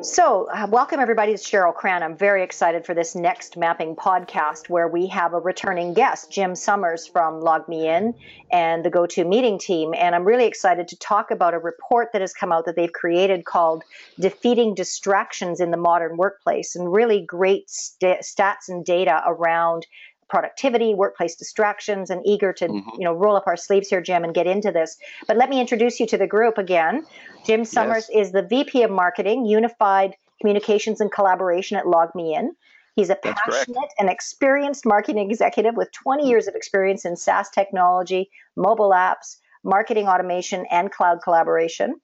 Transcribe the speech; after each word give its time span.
So, 0.00 0.48
uh, 0.50 0.66
welcome 0.70 1.00
everybody 1.00 1.32
It's 1.32 1.48
Cheryl 1.48 1.74
Cran. 1.74 2.02
I'm 2.02 2.16
very 2.16 2.42
excited 2.42 2.86
for 2.86 2.94
this 2.94 3.14
NextMapping 3.14 3.96
podcast 3.96 4.68
where 4.68 4.86
we 4.86 5.08
have 5.08 5.34
a 5.34 5.38
returning 5.38 5.92
guest, 5.92 6.30
Jim 6.30 6.54
Somers 6.54 7.06
from 7.06 7.42
LogMeIn 7.42 8.14
and 8.50 8.84
the 8.84 8.90
Go 8.90 9.06
To 9.06 9.24
GoToMeeting 9.24 9.60
team. 9.60 9.94
And 9.94 10.14
I'm 10.14 10.24
really 10.24 10.46
excited 10.46 10.88
to 10.88 10.96
talk 10.96 11.30
about 11.30 11.52
a 11.52 11.58
report 11.58 12.10
that 12.12 12.20
has 12.20 12.32
come 12.32 12.52
out 12.52 12.66
that 12.66 12.76
they've 12.76 12.92
created 12.92 13.44
called 13.44 13.82
Defeating 14.20 14.74
Distractions 14.74 15.60
in 15.60 15.70
the 15.70 15.76
Modern 15.76 16.16
Workplace 16.16 16.76
and 16.76 16.92
really 16.92 17.20
great 17.20 17.68
st- 17.68 18.20
stats 18.20 18.68
and 18.68 18.84
data 18.84 19.22
around 19.26 19.86
productivity, 20.28 20.94
workplace 20.94 21.34
distractions, 21.34 22.10
and 22.10 22.22
eager 22.26 22.52
to 22.52 22.68
mm-hmm. 22.68 22.88
you 22.98 23.04
know 23.04 23.12
roll 23.12 23.36
up 23.36 23.46
our 23.46 23.56
sleeves 23.56 23.88
here, 23.88 24.00
Jim, 24.00 24.24
and 24.24 24.34
get 24.34 24.46
into 24.46 24.70
this. 24.70 24.96
But 25.26 25.36
let 25.36 25.48
me 25.48 25.60
introduce 25.60 26.00
you 26.00 26.06
to 26.06 26.18
the 26.18 26.26
group 26.26 26.58
again. 26.58 27.04
Jim 27.44 27.64
Somers 27.64 28.08
yes. 28.12 28.26
is 28.26 28.32
the 28.32 28.42
VP 28.42 28.82
of 28.82 28.90
Marketing, 28.90 29.46
Unified 29.46 30.16
Communications 30.40 31.00
and 31.00 31.10
Collaboration 31.10 31.76
at 31.76 31.84
LogMeIn. 31.84 32.50
He's 32.94 33.10
a 33.10 33.16
passionate 33.16 33.92
and 33.98 34.10
experienced 34.10 34.84
marketing 34.84 35.30
executive 35.30 35.76
with 35.76 35.92
20 35.92 36.28
years 36.28 36.48
of 36.48 36.56
experience 36.56 37.04
in 37.04 37.14
SaaS 37.14 37.48
technology, 37.48 38.28
mobile 38.56 38.90
apps, 38.90 39.36
marketing 39.62 40.08
automation, 40.08 40.66
and 40.70 40.90
cloud 40.90 41.20
collaboration. 41.22 42.00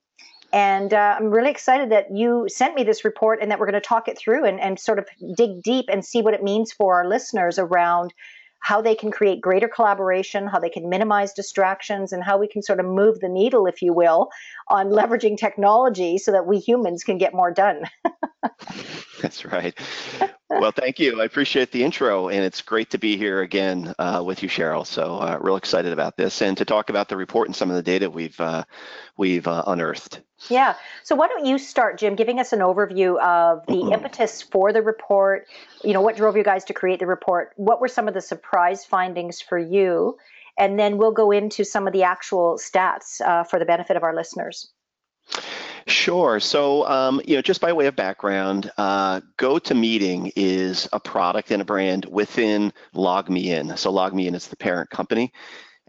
And 0.55 0.95
uh, 0.95 1.17
I'm 1.19 1.33
really 1.33 1.51
excited 1.51 1.91
that 1.91 2.15
you 2.15 2.47
sent 2.49 2.77
me 2.77 2.85
this 2.85 3.05
report 3.05 3.41
and 3.43 3.51
that 3.51 3.59
we're 3.59 3.67
going 3.67 3.75
to 3.75 3.81
talk 3.81 4.07
it 4.07 4.17
through 4.17 4.45
and, 4.45 4.61
and 4.61 4.79
sort 4.79 5.01
of 5.01 5.09
dig 5.37 5.65
deep 5.65 5.87
and 5.91 6.05
see 6.05 6.23
what 6.23 6.33
it 6.33 6.45
means 6.45 6.73
for 6.73 6.95
our 6.95 7.09
listeners 7.09 7.59
around 7.59 8.15
how 8.61 8.81
they 8.81 8.95
can 8.95 9.11
create 9.11 9.41
greater 9.41 9.67
collaboration, 9.67 10.47
how 10.47 10.61
they 10.61 10.71
can 10.71 10.89
minimize 10.89 11.33
distractions, 11.33 12.13
and 12.13 12.23
how 12.23 12.39
we 12.39 12.47
can 12.47 12.63
sort 12.63 12.79
of 12.79 12.87
move 12.87 13.19
the 13.19 13.29
needle, 13.29 13.67
if 13.67 13.83
you 13.83 13.93
will, 13.93 14.31
on 14.69 14.91
leveraging 14.91 15.37
technology 15.37 16.17
so 16.19 16.31
that 16.31 16.47
we 16.47 16.59
humans 16.59 17.03
can 17.03 17.19
get 17.19 17.35
more 17.35 17.51
done. 17.51 17.83
That's 19.21 19.45
right. 19.45 19.77
Well, 20.49 20.71
thank 20.71 20.99
you. 20.99 21.21
I 21.21 21.25
appreciate 21.25 21.73
the 21.73 21.83
intro, 21.83 22.29
and 22.29 22.45
it's 22.45 22.63
great 22.63 22.91
to 22.91 22.99
be 22.99 23.17
here 23.17 23.41
again 23.41 23.93
uh, 23.99 24.23
with 24.25 24.43
you, 24.43 24.49
Cheryl. 24.49 24.87
So, 24.87 25.19
uh, 25.19 25.39
real 25.41 25.57
excited 25.57 25.93
about 25.93 26.17
this 26.17 26.41
and 26.41 26.57
to 26.57 26.65
talk 26.65 26.91
about 26.91 27.09
the 27.09 27.17
report 27.17 27.49
and 27.49 27.57
some 27.57 27.71
of 27.71 27.77
the 27.77 27.83
data 27.83 28.09
we've 28.09 28.41
uh, 28.41 28.65
we've 29.19 29.47
uh, 29.47 29.65
unearthed. 29.67 30.23
Yeah. 30.49 30.75
So, 31.03 31.15
why 31.15 31.29
don't 31.29 31.47
you 31.47 31.59
start, 31.59 31.99
Jim, 31.99 32.15
giving 32.15 32.39
us 32.39 32.53
an 32.53 32.61
overview 32.61 33.21
of 33.21 33.67
the 33.67 33.75
mm-hmm. 33.75 33.93
impetus 33.93 34.43
for 34.43 34.73
the 34.73 34.83
report? 34.83 35.47
You 35.83 35.93
know, 35.93 36.01
what 36.01 36.17
drove 36.17 36.37
you 36.37 36.45
guys 36.45 36.65
to 36.65 36.75
create 36.75 37.01
the 37.01 37.07
report? 37.07 37.53
What 37.57 37.81
were 37.81 37.89
some 37.89 38.09
of 38.09 38.15
the 38.15 38.21
surprise 38.21 38.85
findings 38.85 39.41
for 39.41 39.59
you? 39.59 40.19
And 40.59 40.79
then 40.79 40.99
we'll 40.99 41.13
go 41.13 41.31
into 41.31 41.65
some 41.65 41.87
of 41.87 41.93
the 41.93 42.05
actual 42.05 42.59
stats 42.59 43.21
uh, 43.21 43.45
for 43.45 43.59
the 43.59 43.65
benefit 43.65 43.97
of 43.97 44.03
our 44.03 44.15
listeners. 44.15 44.71
Sure. 45.87 46.41
So, 46.41 46.87
um, 46.87 47.21
you 47.27 47.35
know, 47.35 47.43
just 47.43 47.61
by 47.61 47.73
way 47.73 47.87
of 47.87 47.97
background, 47.97 48.71
uh, 48.79 49.21
GoToMeeting 49.39 50.33
is 50.37 50.89
a 50.93 51.01
product 51.01 51.51
and 51.51 51.61
a 51.61 51.65
brand 51.65 52.07
within 52.07 52.73
LogMeIn. 52.95 53.77
So, 53.77 53.93
LogMeIn 53.93 54.35
is 54.35 54.49
the 54.49 54.57
parent 54.57 54.89
company, 54.91 55.33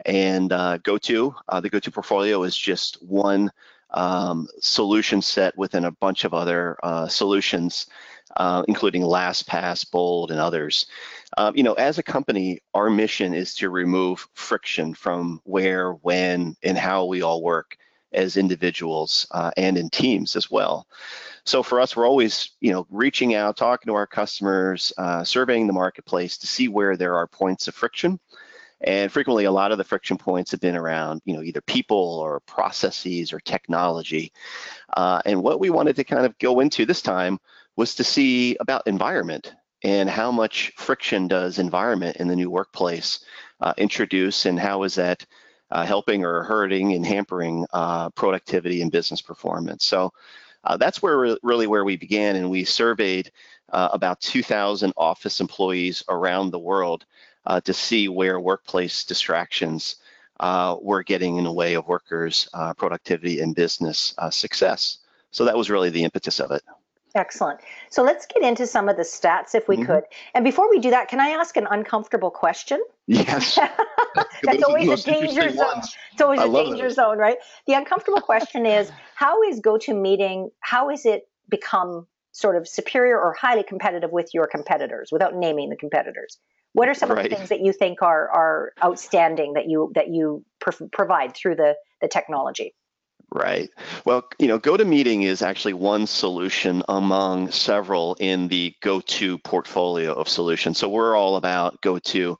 and 0.06 0.52
uh, 0.52 0.80
GoTo, 0.80 1.36
uh, 1.48 1.62
the 1.62 1.70
GoTo 1.70 1.92
portfolio 1.92 2.44
is 2.44 2.58
just 2.58 3.02
one 3.02 3.52
um, 3.96 4.48
solution 4.60 5.22
set 5.22 5.58
within 5.58 5.86
a 5.86 5.92
bunch 5.92 6.26
of 6.26 6.34
other 6.34 6.78
uh, 6.84 7.08
solutions, 7.08 7.88
uh, 8.38 8.64
including 8.68 9.02
LastPass, 9.02 9.90
Bold, 9.90 10.32
and 10.32 10.40
others. 10.40 10.86
Um, 11.38 11.56
you 11.56 11.64
know, 11.64 11.74
as 11.74 11.98
a 11.98 12.04
company, 12.04 12.60
our 12.74 12.90
mission 12.90 13.34
is 13.34 13.56
to 13.56 13.70
remove 13.70 14.28
friction 14.34 14.94
from 14.94 15.42
where, 15.46 15.94
when, 15.94 16.56
and 16.62 16.78
how 16.78 17.06
we 17.06 17.22
all 17.22 17.42
work 17.42 17.78
as 18.14 18.38
individuals 18.38 19.28
uh, 19.32 19.52
and 19.58 19.78
in 19.78 19.90
teams 19.90 20.36
as 20.36 20.50
well. 20.52 20.88
So 21.46 21.62
for 21.62 21.80
us, 21.80 21.96
we're 21.96 22.08
always, 22.08 22.52
you 22.62 22.72
know, 22.72 22.88
reaching 22.90 23.36
out, 23.36 23.58
talking 23.58 23.88
to 23.92 23.96
our 23.96 24.08
customers, 24.08 24.94
uh, 24.98 25.24
surveying 25.24 25.68
the 25.68 25.74
marketplace 25.74 26.38
to 26.40 26.48
see 26.48 26.68
where 26.68 26.98
there 26.98 27.16
are 27.16 27.28
points 27.28 27.68
of 27.68 27.76
friction. 27.76 28.20
And 28.82 29.12
frequently, 29.12 29.46
a 29.46 29.52
lot 29.52 29.72
of 29.72 29.78
the 29.78 29.84
friction 29.84 30.18
points 30.18 30.52
have 30.52 30.60
been 30.60 30.76
around, 30.76 31.22
you 31.26 31.34
know, 31.34 31.42
either 31.42 31.62
people 31.62 32.20
or 32.20 32.42
processes 32.42 33.32
or 33.32 33.40
technology. 33.40 34.32
Uh, 34.96 35.22
and 35.26 35.42
what 35.42 35.60
we 35.60 35.70
wanted 35.70 35.96
to 35.96 36.04
kind 36.04 36.26
of 36.26 36.38
go 36.40 36.60
into 36.60 36.86
this 36.86 37.02
time 37.02 37.40
was 37.76 37.96
to 37.96 38.04
see 38.04 38.56
about 38.60 38.86
environment 38.86 39.54
and 39.84 40.10
how 40.10 40.32
much 40.32 40.72
friction 40.76 41.28
does 41.28 41.60
environment 41.60 42.18
in 42.18 42.28
the 42.28 42.36
new 42.36 42.50
workplace 42.50 43.20
uh, 43.62 43.74
introduce, 43.78 44.46
and 44.46 44.60
how 44.60 44.84
is 44.84 44.96
that 44.96 45.26
uh, 45.72 45.86
helping 45.86 46.26
or 46.26 46.44
hurting 46.44 46.94
and 46.94 47.06
hampering 47.06 47.66
uh, 47.74 48.10
productivity 48.12 48.82
and 48.82 48.92
business 48.92 49.22
performance. 49.22 49.86
So 49.86 50.12
uh, 50.64 50.78
that's 50.78 51.02
where 51.02 51.38
really 51.44 51.68
where 51.68 51.86
we 51.86 51.98
began, 51.98 52.36
and 52.36 52.50
we 52.50 52.64
surveyed 52.64 53.32
uh, 53.72 53.90
about 53.92 54.22
2,000 54.22 54.94
office 54.98 55.40
employees 55.40 56.04
around 56.10 56.52
the 56.52 56.60
world 56.60 57.06
uh, 57.46 57.62
to 57.62 57.74
see 57.74 58.08
where 58.08 58.40
workplace 58.40 59.04
distractions 59.04 59.98
uh, 60.40 60.76
were 60.82 61.04
getting 61.04 61.38
in 61.38 61.44
the 61.46 61.52
way 61.52 61.76
of 61.76 61.88
workers' 61.88 62.50
productivity 62.78 63.40
and 63.40 63.56
business 63.56 64.14
success. 64.32 64.98
So 65.32 65.46
that 65.46 65.58
was 65.58 65.70
really 65.70 65.90
the 65.90 66.04
impetus 66.04 66.40
of 66.40 66.52
it. 66.52 66.64
Excellent. 67.16 67.62
So 67.90 68.04
let's 68.04 68.26
get 68.26 68.44
into 68.44 68.68
some 68.68 68.90
of 68.90 68.98
the 68.98 69.04
stats 69.04 69.56
if 69.56 69.70
we 69.70 69.78
mm-hmm. 69.78 69.86
could. 69.86 70.04
And 70.34 70.44
before 70.44 70.70
we 70.70 70.80
do 70.80 70.90
that, 70.90 71.08
can 71.08 71.22
I 71.22 71.30
ask 71.30 71.56
an 71.56 71.66
uncomfortable 71.72 72.30
question? 72.30 72.84
Yes. 73.08 73.56
That's 74.44 74.64
always 74.64 75.06
a 75.06 75.12
danger 75.12 75.50
zone. 75.50 75.66
Ones. 75.66 75.96
It's 76.12 76.22
always 76.22 76.42
I 76.42 76.46
a 76.46 76.52
danger 76.52 76.88
it. 76.88 76.94
zone, 76.94 77.18
right? 77.18 77.38
The 77.68 77.74
uncomfortable 77.74 78.20
question 78.20 78.66
is 78.66 78.92
how 79.16 79.42
is 79.44 79.62
GoToMeeting, 79.62 80.50
how 80.60 80.90
is 80.90 81.06
it 81.06 81.30
become 81.48 82.06
sort 82.34 82.58
of 82.58 82.68
superior 82.68 83.18
or 83.18 83.32
highly 83.32 83.64
competitive 83.64 84.12
with 84.12 84.34
your 84.34 84.46
competitors 84.46 85.10
without 85.10 85.36
naming 85.36 85.70
the 85.70 85.78
competitors? 85.78 86.38
What 86.76 86.90
are 86.90 86.94
some 86.94 87.10
right. 87.10 87.26
of 87.26 87.30
the 87.30 87.36
things 87.38 87.50
that 87.50 87.62
you 87.62 87.72
think 87.72 88.02
are, 88.02 88.30
are 88.30 88.74
outstanding 88.84 89.54
that 89.54 89.70
you 89.70 89.92
that 89.96 90.10
you 90.10 90.44
pr- 90.60 90.84
provide 90.92 91.34
through 91.34 91.56
the, 91.56 91.76
the 92.02 92.10
technology? 92.10 92.74
Right. 93.32 93.70
Well, 94.04 94.28
you 94.40 94.48
know, 94.48 94.60
GoToMeeting 94.60 95.24
is 95.24 95.42
actually 95.42 95.74
one 95.74 96.06
solution 96.06 96.84
among 96.90 97.52
several 97.52 98.16
in 98.20 98.50
the 98.50 98.76
GoTo 98.82 99.38
portfolio 99.38 100.12
of 100.14 100.28
solutions. 100.28 100.78
So 100.78 100.90
we're 100.90 101.16
all 101.16 101.38
about 101.38 101.82
GoTo 101.82 102.38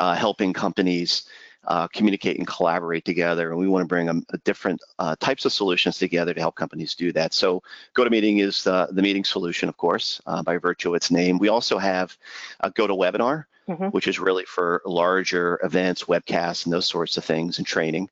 uh, 0.00 0.14
helping 0.14 0.52
companies 0.52 1.24
uh, 1.66 1.88
communicate 1.88 2.38
and 2.38 2.46
collaborate 2.46 3.04
together. 3.04 3.50
And 3.50 3.58
we 3.58 3.68
want 3.68 3.82
to 3.82 3.88
bring 3.88 4.08
a, 4.08 4.14
a 4.30 4.38
different 4.38 4.80
uh, 4.98 5.16
types 5.18 5.44
of 5.44 5.52
solutions 5.52 5.98
together 5.98 6.34
to 6.34 6.40
help 6.40 6.54
companies 6.54 6.94
do 6.94 7.12
that. 7.12 7.34
So 7.34 7.62
GoToMeeting 7.96 8.40
is 8.40 8.62
the, 8.62 8.88
the 8.92 9.02
meeting 9.02 9.24
solution, 9.24 9.68
of 9.68 9.76
course, 9.76 10.20
uh, 10.26 10.42
by 10.42 10.56
virtue 10.56 10.90
of 10.90 10.94
its 10.94 11.10
name. 11.10 11.38
We 11.38 11.48
also 11.48 11.78
have 11.78 12.16
a 12.60 12.70
GoToWebinar, 12.70 13.44
mm-hmm. 13.68 13.86
which 13.86 14.06
is 14.06 14.18
really 14.18 14.44
for 14.44 14.82
larger 14.84 15.58
events, 15.62 16.04
webcasts, 16.04 16.64
and 16.64 16.72
those 16.72 16.86
sorts 16.86 17.16
of 17.16 17.24
things 17.24 17.58
and 17.58 17.66
training. 17.66 18.08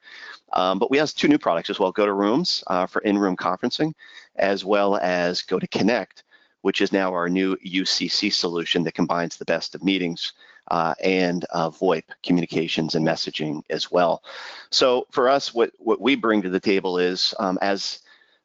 Um, 0.53 0.79
but 0.79 0.91
we 0.91 0.99
have 0.99 1.15
two 1.15 1.29
new 1.29 1.39
products 1.39 1.71
as 1.71 1.79
well, 1.79 1.93
GoToRooms 1.93 2.63
uh, 2.67 2.87
for 2.87 3.03
in-room 3.03 3.37
conferencing, 3.37 3.93
as 4.37 4.65
well 4.65 4.97
as 4.97 5.43
GoToConnect, 5.43 6.23
which 6.63 6.81
is 6.81 6.93
now 6.93 7.13
our 7.13 7.29
new 7.29 7.57
UCC 7.57 8.33
solution 8.33 8.83
that 8.85 8.95
combines 8.95 9.37
the 9.37 9.45
best 9.45 9.75
of 9.75 9.85
meetings 9.85 10.33
uh, 10.71 10.95
and 11.03 11.45
uh, 11.51 11.71
VoIP 11.71 12.05
communications 12.23 12.95
and 12.95 13.07
messaging 13.07 13.63
as 13.71 13.91
well. 13.91 14.23
So 14.71 15.07
for 15.11 15.29
us, 15.29 15.55
what, 15.55 15.73
what 15.79 16.01
we 16.01 16.15
bring 16.17 16.43
to 16.43 16.51
the 16.51 16.61
table 16.61 16.99
is 16.99 17.35
um, 17.39 17.59
as 17.61 18.01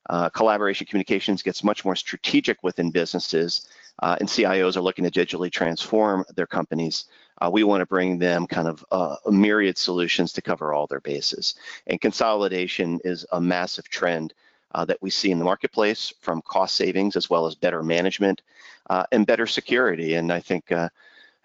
uh, 0.09 0.29
collaboration 0.29 0.85
communications 0.85 1.41
gets 1.41 1.63
much 1.63 1.83
more 1.83 1.95
strategic 1.95 2.61
within 2.63 2.91
businesses 2.91 3.67
uh, 3.99 4.17
and 4.19 4.27
CIOs 4.27 4.75
are 4.75 4.81
looking 4.81 5.09
to 5.09 5.11
digitally 5.11 5.51
transform 5.51 6.25
their 6.35 6.47
companies, 6.47 7.05
uh, 7.41 7.49
we 7.51 7.63
want 7.63 7.81
to 7.81 7.85
bring 7.85 8.17
them 8.17 8.47
kind 8.47 8.67
of 8.67 8.85
uh, 8.91 9.15
a 9.25 9.31
myriad 9.31 9.77
solutions 9.77 10.33
to 10.33 10.41
cover 10.41 10.73
all 10.73 10.87
their 10.87 11.01
bases. 11.01 11.55
And 11.87 11.99
consolidation 11.99 12.99
is 13.03 13.25
a 13.31 13.41
massive 13.41 13.89
trend 13.89 14.33
uh, 14.73 14.85
that 14.85 15.01
we 15.01 15.09
see 15.09 15.31
in 15.31 15.39
the 15.39 15.45
marketplace 15.45 16.13
from 16.21 16.41
cost 16.41 16.75
savings 16.75 17.15
as 17.15 17.29
well 17.29 17.45
as 17.45 17.55
better 17.55 17.81
management 17.83 18.41
uh, 18.89 19.05
and 19.11 19.25
better 19.25 19.47
security. 19.47 20.15
And 20.15 20.31
I 20.31 20.39
think 20.39 20.71
uh, 20.71 20.89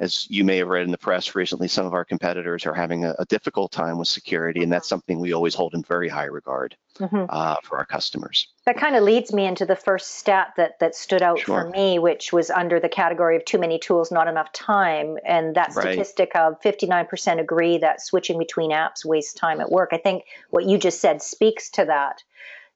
as 0.00 0.26
you 0.31 0.44
may 0.44 0.56
have 0.56 0.69
read 0.69 0.85
in 0.85 0.91
the 0.91 0.99
press 0.99 1.35
recently, 1.35 1.69
some 1.69 1.85
of 1.85 1.93
our 1.93 2.06
competitors 2.06 2.64
are 2.64 2.73
having 2.73 3.05
a, 3.05 3.14
a 3.19 3.26
difficult 3.26 3.70
time 3.70 3.99
with 3.99 4.08
security, 4.08 4.62
and 4.62 4.73
that's 4.73 4.88
something 4.88 5.20
we 5.20 5.35
always 5.35 5.55
hold 5.55 5.75
in 5.75 5.82
very 5.82 6.08
high 6.08 6.25
regard 6.25 6.75
mm-hmm. 6.99 7.25
uh, 7.29 7.56
for 7.62 7.76
our 7.76 7.85
customers. 7.85 8.49
That 8.64 8.79
kind 8.79 8.97
of 8.97 9.02
leads 9.02 9.31
me 9.31 9.44
into 9.44 9.67
the 9.67 9.76
first 9.76 10.17
stat 10.17 10.55
that 10.56 10.79
that 10.81 10.94
stood 10.94 11.20
out 11.20 11.41
sure. 11.41 11.64
for 11.64 11.69
me, 11.69 11.99
which 11.99 12.32
was 12.32 12.49
under 12.49 12.81
the 12.81 12.88
category 12.88 13.37
of 13.37 13.44
too 13.44 13.58
many 13.58 13.79
tools, 13.79 14.11
not 14.11 14.26
enough 14.26 14.50
time, 14.52 15.19
and 15.25 15.55
that 15.55 15.73
statistic 15.73 16.32
right. 16.35 16.47
of 16.47 16.61
59% 16.62 17.38
agree 17.38 17.76
that 17.79 18.00
switching 18.00 18.38
between 18.38 18.70
apps 18.70 19.05
wastes 19.05 19.35
time 19.35 19.61
at 19.61 19.70
work. 19.70 19.91
I 19.93 19.99
think 19.99 20.25
what 20.49 20.64
you 20.64 20.79
just 20.79 21.00
said 21.00 21.20
speaks 21.20 21.69
to 21.70 21.85
that. 21.85 22.23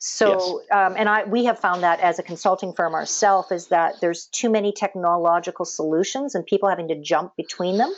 So, 0.06 0.60
yes. 0.60 0.70
um, 0.70 0.94
and 0.98 1.08
I 1.08 1.24
we 1.24 1.46
have 1.46 1.58
found 1.58 1.82
that 1.82 1.98
as 2.00 2.18
a 2.18 2.22
consulting 2.22 2.74
firm 2.74 2.94
ourselves 2.94 3.50
is 3.50 3.68
that 3.68 4.02
there's 4.02 4.26
too 4.26 4.50
many 4.50 4.70
technological 4.70 5.64
solutions 5.64 6.34
and 6.34 6.44
people 6.44 6.68
having 6.68 6.88
to 6.88 6.94
jump 6.94 7.34
between 7.36 7.78
them. 7.78 7.90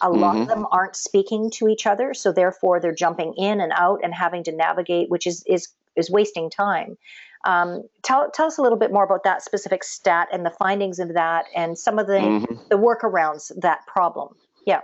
A 0.00 0.08
mm-hmm. 0.08 0.20
lot 0.20 0.36
of 0.38 0.48
them 0.48 0.66
aren't 0.72 0.96
speaking 0.96 1.50
to 1.56 1.68
each 1.68 1.86
other, 1.86 2.14
so 2.14 2.32
therefore 2.32 2.80
they're 2.80 2.94
jumping 2.94 3.34
in 3.34 3.60
and 3.60 3.74
out 3.76 4.00
and 4.02 4.14
having 4.14 4.42
to 4.44 4.52
navigate, 4.52 5.10
which 5.10 5.26
is 5.26 5.44
is 5.46 5.68
is 5.96 6.10
wasting 6.10 6.48
time. 6.48 6.96
Um, 7.44 7.82
tell 8.02 8.30
tell 8.30 8.46
us 8.46 8.56
a 8.56 8.62
little 8.62 8.78
bit 8.78 8.90
more 8.90 9.04
about 9.04 9.24
that 9.24 9.42
specific 9.42 9.84
stat 9.84 10.28
and 10.32 10.46
the 10.46 10.54
findings 10.58 10.98
of 10.98 11.12
that, 11.12 11.44
and 11.54 11.78
some 11.78 11.98
of 11.98 12.06
the 12.06 12.14
mm-hmm. 12.14 12.54
the 12.70 12.76
workarounds 12.76 13.52
that 13.60 13.86
problem. 13.86 14.34
Yeah. 14.66 14.80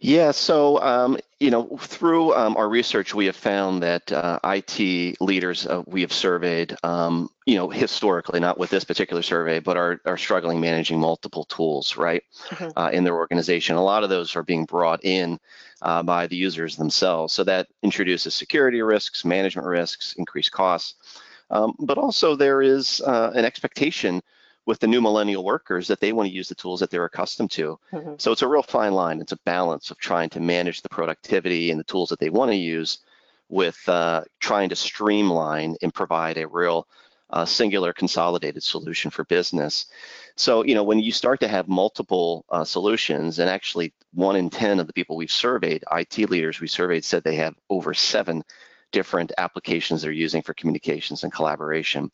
Yeah, 0.00 0.32
so 0.32 0.82
um, 0.82 1.16
you 1.42 1.50
know, 1.50 1.76
through 1.76 2.34
um, 2.34 2.56
our 2.56 2.68
research, 2.68 3.14
we 3.14 3.26
have 3.26 3.34
found 3.34 3.82
that 3.82 4.12
uh, 4.12 4.38
IT 4.44 5.20
leaders 5.20 5.66
uh, 5.66 5.82
we 5.86 6.02
have 6.02 6.12
surveyed, 6.12 6.76
um, 6.84 7.28
you 7.46 7.56
know, 7.56 7.68
historically, 7.68 8.38
not 8.38 8.58
with 8.58 8.70
this 8.70 8.84
particular 8.84 9.22
survey, 9.22 9.58
but 9.58 9.76
are 9.76 10.00
are 10.04 10.16
struggling 10.16 10.60
managing 10.60 11.00
multiple 11.00 11.42
tools, 11.44 11.96
right, 11.96 12.22
mm-hmm. 12.50 12.78
uh, 12.78 12.90
in 12.90 13.02
their 13.02 13.16
organization. 13.16 13.74
A 13.74 13.82
lot 13.82 14.04
of 14.04 14.08
those 14.08 14.36
are 14.36 14.44
being 14.44 14.66
brought 14.66 15.04
in 15.04 15.40
uh, 15.82 16.04
by 16.04 16.28
the 16.28 16.36
users 16.36 16.76
themselves, 16.76 17.32
so 17.32 17.42
that 17.42 17.66
introduces 17.82 18.36
security 18.36 18.80
risks, 18.80 19.24
management 19.24 19.66
risks, 19.66 20.14
increased 20.18 20.52
costs, 20.52 20.94
um, 21.50 21.74
but 21.80 21.98
also 21.98 22.36
there 22.36 22.62
is 22.62 23.00
uh, 23.00 23.32
an 23.34 23.44
expectation 23.44 24.22
with 24.66 24.78
the 24.78 24.86
new 24.86 25.00
millennial 25.00 25.44
workers 25.44 25.88
that 25.88 26.00
they 26.00 26.12
want 26.12 26.28
to 26.28 26.34
use 26.34 26.48
the 26.48 26.54
tools 26.54 26.80
that 26.80 26.90
they're 26.90 27.04
accustomed 27.04 27.50
to. 27.50 27.78
Mm-hmm. 27.92 28.14
So 28.18 28.32
it's 28.32 28.42
a 28.42 28.48
real 28.48 28.62
fine 28.62 28.92
line. 28.92 29.20
It's 29.20 29.32
a 29.32 29.38
balance 29.44 29.90
of 29.90 29.98
trying 29.98 30.30
to 30.30 30.40
manage 30.40 30.82
the 30.82 30.88
productivity 30.88 31.70
and 31.70 31.80
the 31.80 31.84
tools 31.84 32.10
that 32.10 32.20
they 32.20 32.30
want 32.30 32.50
to 32.50 32.56
use 32.56 32.98
with 33.48 33.78
uh, 33.88 34.22
trying 34.40 34.68
to 34.68 34.76
streamline 34.76 35.76
and 35.82 35.92
provide 35.92 36.38
a 36.38 36.46
real 36.46 36.86
uh, 37.30 37.44
singular 37.44 37.92
consolidated 37.92 38.62
solution 38.62 39.10
for 39.10 39.24
business. 39.24 39.86
So, 40.36 40.64
you 40.64 40.74
know, 40.74 40.84
when 40.84 41.00
you 41.00 41.12
start 41.12 41.40
to 41.40 41.48
have 41.48 41.66
multiple 41.66 42.44
uh, 42.50 42.64
solutions, 42.64 43.38
and 43.38 43.50
actually 43.50 43.92
one 44.14 44.36
in 44.36 44.50
10 44.50 44.80
of 44.80 44.86
the 44.86 44.92
people 44.92 45.16
we've 45.16 45.30
surveyed, 45.30 45.84
IT 45.92 46.30
leaders 46.30 46.60
we 46.60 46.68
surveyed, 46.68 47.04
said 47.04 47.24
they 47.24 47.36
have 47.36 47.54
over 47.68 47.94
seven 47.94 48.42
different 48.92 49.32
applications 49.38 50.02
they're 50.02 50.12
using 50.12 50.42
for 50.42 50.54
communications 50.54 51.24
and 51.24 51.32
collaboration. 51.32 52.10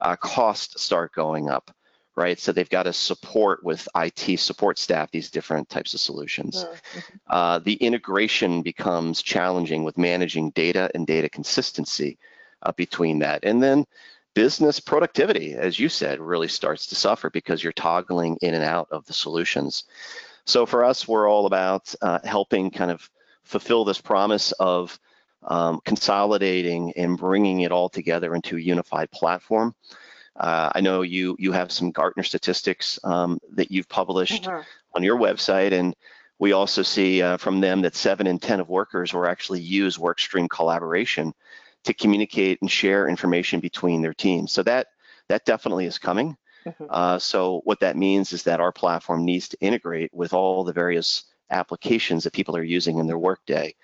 Uh, 0.00 0.16
costs 0.16 0.82
start 0.82 1.12
going 1.12 1.48
up 1.48 1.70
right? 2.18 2.38
So 2.38 2.50
they've 2.50 2.68
got 2.68 2.82
to 2.82 2.92
support 2.92 3.62
with 3.62 3.88
IT 3.94 4.40
support 4.40 4.76
staff 4.76 5.12
these 5.12 5.30
different 5.30 5.68
types 5.68 5.94
of 5.94 6.00
solutions. 6.00 6.64
Mm-hmm. 6.64 6.98
Uh, 7.28 7.58
the 7.60 7.74
integration 7.74 8.62
becomes 8.62 9.22
challenging 9.22 9.84
with 9.84 9.96
managing 9.96 10.50
data 10.50 10.90
and 10.94 11.06
data 11.06 11.28
consistency 11.28 12.18
uh, 12.64 12.72
between 12.72 13.20
that. 13.20 13.44
And 13.44 13.62
then 13.62 13.86
business 14.34 14.80
productivity, 14.80 15.54
as 15.54 15.78
you 15.78 15.88
said, 15.88 16.18
really 16.18 16.48
starts 16.48 16.86
to 16.86 16.96
suffer 16.96 17.30
because 17.30 17.62
you're 17.62 17.72
toggling 17.72 18.36
in 18.42 18.54
and 18.54 18.64
out 18.64 18.88
of 18.90 19.06
the 19.06 19.12
solutions. 19.12 19.84
So 20.44 20.66
for 20.66 20.84
us, 20.84 21.06
we're 21.06 21.30
all 21.30 21.46
about 21.46 21.94
uh, 22.02 22.18
helping 22.24 22.72
kind 22.72 22.90
of 22.90 23.08
fulfill 23.44 23.84
this 23.84 24.00
promise 24.00 24.50
of 24.52 24.98
um, 25.44 25.80
consolidating 25.84 26.92
and 26.96 27.16
bringing 27.16 27.60
it 27.60 27.70
all 27.70 27.88
together 27.88 28.34
into 28.34 28.56
a 28.56 28.60
unified 28.60 29.10
platform. 29.12 29.74
Uh, 30.38 30.70
I 30.74 30.80
know 30.80 31.02
you 31.02 31.36
you 31.38 31.52
have 31.52 31.72
some 31.72 31.90
Gartner 31.90 32.22
statistics 32.22 32.98
um, 33.02 33.40
that 33.54 33.72
you've 33.72 33.88
published 33.88 34.44
mm-hmm. 34.44 34.60
on 34.94 35.02
your 35.02 35.18
website, 35.18 35.72
and 35.72 35.96
we 36.38 36.52
also 36.52 36.82
see 36.82 37.20
uh, 37.20 37.36
from 37.38 37.60
them 37.60 37.82
that 37.82 37.96
seven 37.96 38.28
in 38.28 38.38
ten 38.38 38.60
of 38.60 38.68
workers 38.68 39.12
will 39.12 39.26
actually 39.26 39.60
use 39.60 39.98
workstream 39.98 40.48
collaboration 40.48 41.34
to 41.84 41.92
communicate 41.92 42.58
and 42.60 42.70
share 42.70 43.08
information 43.08 43.58
between 43.58 44.00
their 44.00 44.14
teams. 44.14 44.52
So 44.52 44.62
that 44.62 44.86
that 45.28 45.44
definitely 45.44 45.86
is 45.86 45.98
coming. 45.98 46.36
Mm-hmm. 46.64 46.84
Uh, 46.88 47.18
so 47.18 47.60
what 47.64 47.80
that 47.80 47.96
means 47.96 48.32
is 48.32 48.44
that 48.44 48.60
our 48.60 48.72
platform 48.72 49.24
needs 49.24 49.48
to 49.48 49.60
integrate 49.60 50.14
with 50.14 50.32
all 50.32 50.62
the 50.62 50.72
various 50.72 51.24
applications 51.50 52.24
that 52.24 52.32
people 52.32 52.56
are 52.56 52.62
using 52.62 52.98
in 52.98 53.06
their 53.08 53.18
workday, 53.18 53.74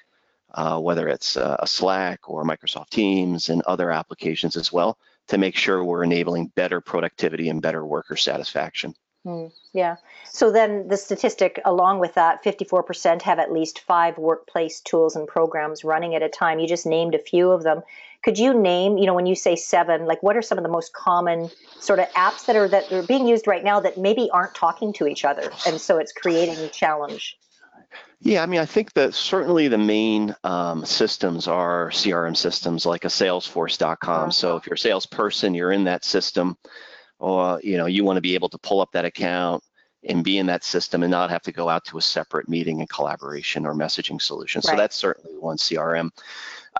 uh, 0.55 0.79
whether 0.79 1.09
it's 1.09 1.37
uh, 1.37 1.56
a 1.59 1.67
Slack 1.67 2.29
or 2.29 2.45
Microsoft 2.45 2.91
Teams 2.91 3.49
and 3.49 3.62
other 3.62 3.91
applications 3.91 4.56
as 4.56 4.73
well 4.73 4.99
to 5.29 5.38
make 5.38 5.56
sure 5.56 5.82
we're 5.82 6.05
enabling 6.05 6.49
better 6.55 6.81
productivity 6.81 7.49
and 7.49 7.62
better 7.62 7.85
worker 7.85 8.17
satisfaction. 8.17 8.94
Mm, 9.26 9.53
yeah. 9.73 9.97
So 10.31 10.53
then 10.53 10.88
the 10.88 10.99
statistic 10.99 11.59
along 11.65 11.99
with 11.99 12.15
that 12.15 12.44
54% 12.44 13.23
have 13.23 13.38
at 13.38 13.53
least 13.53 13.81
five 13.81 14.19
workplace 14.19 14.81
tools 14.81 15.17
and 15.17 15.26
programs 15.26 15.82
running 15.82 16.15
at 16.15 16.23
a 16.23 16.29
time. 16.29 16.59
You 16.59 16.69
just 16.69 16.85
named 16.85 17.15
a 17.15 17.19
few 17.19 17.50
of 17.50 17.62
them. 17.62 17.82
Could 18.23 18.38
you 18.38 18.53
name, 18.53 18.99
you 18.99 19.06
know, 19.06 19.15
when 19.15 19.26
you 19.26 19.35
say 19.35 19.56
seven, 19.56 20.05
like 20.05 20.23
what 20.23 20.37
are 20.37 20.43
some 20.43 20.59
of 20.59 20.65
the 20.65 20.71
most 20.71 20.93
common 20.93 21.50
sort 21.81 22.00
of 22.00 22.09
apps 22.11 22.47
that 22.47 22.56
are 22.56 22.69
that 22.69 22.93
are 22.93 23.03
being 23.03 23.27
used 23.27 23.47
right 23.47 23.65
now 23.65 23.81
that 23.81 23.97
maybe 23.97 24.29
aren't 24.31 24.55
talking 24.55 24.93
to 24.94 25.06
each 25.06 25.25
other 25.25 25.50
and 25.67 25.81
so 25.81 25.97
it's 25.97 26.12
creating 26.12 26.59
a 26.59 26.69
challenge? 26.69 27.38
Yeah, 28.25 28.43
I 28.43 28.47
mean, 28.47 28.59
I 28.59 28.65
think 28.65 28.94
that 28.94 29.12
certainly 29.12 29.69
the 29.69 29.76
main 29.76 30.35
um, 30.44 30.87
systems 30.87 31.47
are 31.47 31.91
CRM 31.91 32.35
systems 32.35 32.87
like 32.87 33.05
a 33.05 33.09
Salesforce.com. 33.09 34.32
So 34.32 34.56
if 34.56 34.67
you're 34.67 34.75
a 34.75 34.79
salesperson, 34.79 35.53
you're 35.53 35.73
in 35.73 35.85
that 35.85 36.06
system, 36.06 36.56
or 37.19 37.61
you 37.62 37.76
know, 37.76 37.85
you 37.85 38.03
want 38.03 38.17
to 38.17 38.23
be 38.23 38.35
able 38.35 38.49
to 38.49 38.59
pull 38.59 38.81
up 38.81 38.91
that 38.93 39.05
account 39.05 39.62
and 40.09 40.25
be 40.25 40.38
in 40.38 40.47
that 40.47 40.65
system 40.65 41.03
and 41.03 41.11
not 41.11 41.29
have 41.29 41.43
to 41.43 41.53
go 41.53 41.69
out 41.69 41.85
to 41.85 41.99
a 41.99 42.03
separate 42.03 42.49
meeting 42.49 42.81
and 42.81 42.88
collaboration 42.88 43.67
or 43.67 43.75
messaging 43.75 44.21
solution. 44.21 44.62
Right. 44.65 44.73
So 44.73 44.77
that's 44.77 44.97
certainly 44.97 45.37
one 45.38 45.59
CRM. 45.59 46.11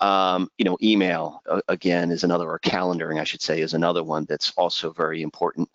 Um, 0.01 0.51
you 0.57 0.65
know, 0.65 0.79
email 0.83 1.43
again 1.69 2.11
is 2.11 2.25
another, 2.25 2.49
or 2.49 2.59
calendaring, 2.59 3.21
I 3.21 3.25
should 3.25 3.43
say, 3.43 3.61
is 3.61 3.75
another 3.75 4.03
one 4.03 4.25
that's 4.25 4.51
also 4.57 4.93
very 4.93 5.21
important. 5.21 5.69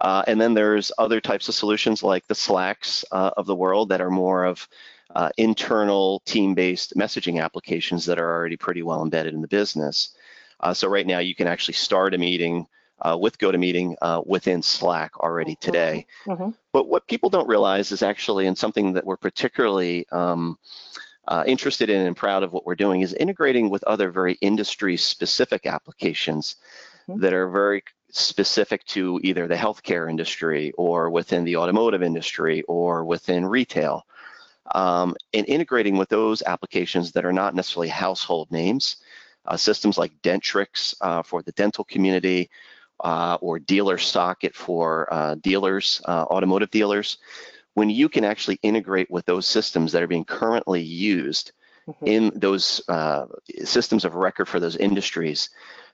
Uh, 0.00 0.22
and 0.26 0.40
then 0.40 0.54
there's 0.54 0.92
other 0.98 1.20
types 1.20 1.48
of 1.48 1.54
solutions 1.54 2.02
like 2.02 2.26
the 2.26 2.34
Slacks 2.34 3.04
uh, 3.12 3.30
of 3.36 3.46
the 3.46 3.54
world 3.54 3.88
that 3.88 4.00
are 4.00 4.10
more 4.10 4.44
of 4.44 4.68
uh, 5.14 5.30
internal 5.36 6.20
team-based 6.26 6.94
messaging 6.96 7.42
applications 7.42 8.04
that 8.04 8.18
are 8.18 8.34
already 8.34 8.56
pretty 8.56 8.82
well 8.82 9.02
embedded 9.02 9.34
in 9.34 9.40
the 9.40 9.48
business. 9.48 10.14
Uh, 10.60 10.74
so 10.74 10.88
right 10.88 11.06
now 11.06 11.18
you 11.18 11.34
can 11.34 11.46
actually 11.46 11.74
start 11.74 12.14
a 12.14 12.18
meeting 12.18 12.66
uh, 13.02 13.16
with 13.18 13.38
GoToMeeting 13.38 13.94
uh, 14.02 14.22
within 14.24 14.62
Slack 14.62 15.18
already 15.20 15.52
mm-hmm. 15.52 15.66
today. 15.66 16.06
Mm-hmm. 16.26 16.50
But 16.72 16.88
what 16.88 17.06
people 17.06 17.30
don't 17.30 17.48
realize 17.48 17.92
is 17.92 18.02
actually, 18.02 18.46
and 18.46 18.56
something 18.56 18.94
that 18.94 19.04
we're 19.04 19.16
particularly 19.16 20.06
um, 20.12 20.58
uh, 21.28 21.44
interested 21.46 21.90
in 21.90 22.06
and 22.06 22.16
proud 22.16 22.42
of 22.42 22.52
what 22.52 22.66
we're 22.66 22.74
doing, 22.74 23.02
is 23.02 23.12
integrating 23.14 23.70
with 23.70 23.84
other 23.84 24.10
very 24.10 24.34
industry-specific 24.40 25.66
applications 25.66 26.56
mm-hmm. 27.08 27.20
that 27.20 27.32
are 27.32 27.48
very 27.50 27.82
specific 28.10 28.84
to 28.86 29.20
either 29.22 29.46
the 29.46 29.54
healthcare 29.54 30.08
industry 30.08 30.72
or 30.76 31.10
within 31.10 31.44
the 31.44 31.56
automotive 31.56 32.02
industry 32.02 32.62
or 32.62 33.04
within 33.04 33.44
retail. 33.44 34.06
Um, 34.74 35.14
and 35.32 35.46
integrating 35.46 35.96
with 35.96 36.08
those 36.08 36.42
applications 36.42 37.12
that 37.12 37.24
are 37.24 37.32
not 37.32 37.54
necessarily 37.54 37.88
household 37.88 38.50
names, 38.50 38.96
uh, 39.46 39.56
systems 39.56 39.96
like 39.96 40.20
Dentrix 40.22 40.94
uh, 41.00 41.22
for 41.22 41.42
the 41.42 41.52
dental 41.52 41.84
community, 41.84 42.50
uh, 43.00 43.38
or 43.40 43.58
DealerSocket 43.58 44.54
for 44.54 45.12
uh, 45.12 45.34
dealers, 45.36 46.00
uh, 46.06 46.24
automotive 46.30 46.70
dealers. 46.70 47.18
When 47.74 47.90
you 47.90 48.08
can 48.08 48.24
actually 48.24 48.58
integrate 48.62 49.10
with 49.10 49.26
those 49.26 49.46
systems 49.46 49.92
that 49.92 50.02
are 50.02 50.06
being 50.06 50.24
currently 50.24 50.80
used 50.80 51.52
mm-hmm. 51.86 52.06
in 52.06 52.32
those 52.34 52.80
uh, 52.88 53.26
systems 53.64 54.04
of 54.04 54.14
record 54.14 54.48
for 54.48 54.60
those 54.60 54.76
industries, 54.76 55.50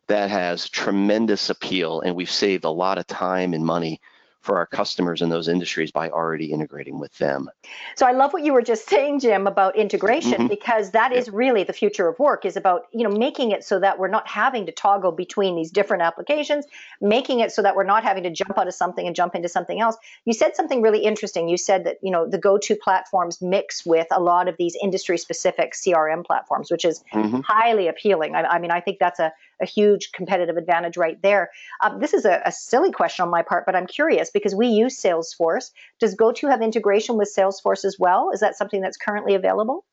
that 0.09 0.31
has 0.31 0.69
tremendous 0.69 1.51
appeal 1.51 2.01
and 2.01 2.15
we've 2.15 2.31
saved 2.31 2.65
a 2.65 2.71
lot 2.71 2.99
of 2.99 3.07
time 3.07 3.55
and 3.55 3.65
money 3.65 4.01
for 4.43 4.57
our 4.57 4.67
customers 4.67 5.23
in 5.23 5.29
those 5.29 5.47
industries 5.47 5.93
by 5.93 6.11
already 6.11 6.47
integrating 6.53 6.99
with 6.99 7.17
them. 7.19 7.49
So 7.95 8.07
I 8.07 8.13
love 8.13 8.33
what 8.33 8.43
you 8.43 8.53
were 8.53 8.63
just 8.63 8.89
saying 8.89 9.21
Jim 9.21 9.47
about 9.47 9.77
integration 9.77 10.33
mm-hmm. 10.33 10.47
because 10.49 10.91
that 10.91 11.13
is 11.13 11.31
really 11.31 11.63
the 11.63 11.73
future 11.73 12.09
of 12.09 12.19
work 12.19 12.45
is 12.45 12.57
about, 12.57 12.87
you 12.93 13.09
know, 13.09 13.17
making 13.17 13.53
it 13.53 13.63
so 13.63 13.79
that 13.79 14.01
we're 14.01 14.09
not 14.09 14.27
having 14.27 14.67
to 14.67 14.73
toggle 14.73 15.13
between 15.13 15.55
these 15.55 15.71
different 15.71 16.03
applications, 16.03 16.67
making 17.01 17.39
it 17.39 17.53
so 17.53 17.63
that 17.63 17.77
we're 17.77 17.85
not 17.85 18.03
having 18.03 18.25
to 18.25 18.31
jump 18.31 18.59
out 18.59 18.67
of 18.67 18.75
something 18.75 19.07
and 19.07 19.15
jump 19.15 19.37
into 19.37 19.49
something 19.49 19.81
else. 19.81 19.97
You 20.25 20.33
said 20.33 20.57
something 20.57 20.83
really 20.83 21.05
interesting. 21.05 21.49
You 21.49 21.57
said 21.57 21.85
that, 21.85 21.99
you 22.03 22.11
know, 22.11 22.29
the 22.29 22.39
go-to 22.39 22.75
platforms 22.75 23.41
mix 23.41 23.87
with 23.87 24.09
a 24.11 24.21
lot 24.21 24.49
of 24.49 24.57
these 24.57 24.77
industry 24.83 25.19
specific 25.19 25.75
CRM 25.75 26.27
platforms, 26.27 26.69
which 26.69 26.85
is 26.85 27.05
mm-hmm. 27.15 27.41
highly 27.41 27.87
appealing. 27.87 28.35
I, 28.35 28.43
I 28.43 28.59
mean, 28.59 28.73
I 28.73 28.81
think 28.81 28.99
that's 28.99 29.21
a 29.21 29.33
a 29.63 29.67
huge 29.67 30.13
competitive 30.13 30.57
advantage 30.57 30.97
right 30.97 31.21
there. 31.23 31.51
Um, 31.81 32.01
this 32.01 32.13
is 32.13 32.25
a, 32.25 32.43
a, 32.45 32.53
silly 32.53 32.93
question 32.93 33.23
on 33.23 33.31
my 33.31 33.43
part, 33.43 33.65
but 33.65 33.75
I'm 33.75 33.87
curious 33.87 34.31
because 34.31 34.55
we 34.55 34.67
use 34.67 35.01
Salesforce. 35.01 35.71
Does 36.01 36.15
GoTo 36.15 36.49
have 36.49 36.61
integration 36.61 37.17
with 37.17 37.33
Salesforce 37.35 37.85
as 37.85 37.97
well? 37.99 38.31
Is 38.33 38.41
that 38.41 38.57
something 38.57 38.81
that's 38.81 38.97
currently 38.97 39.35
available? 39.35 39.85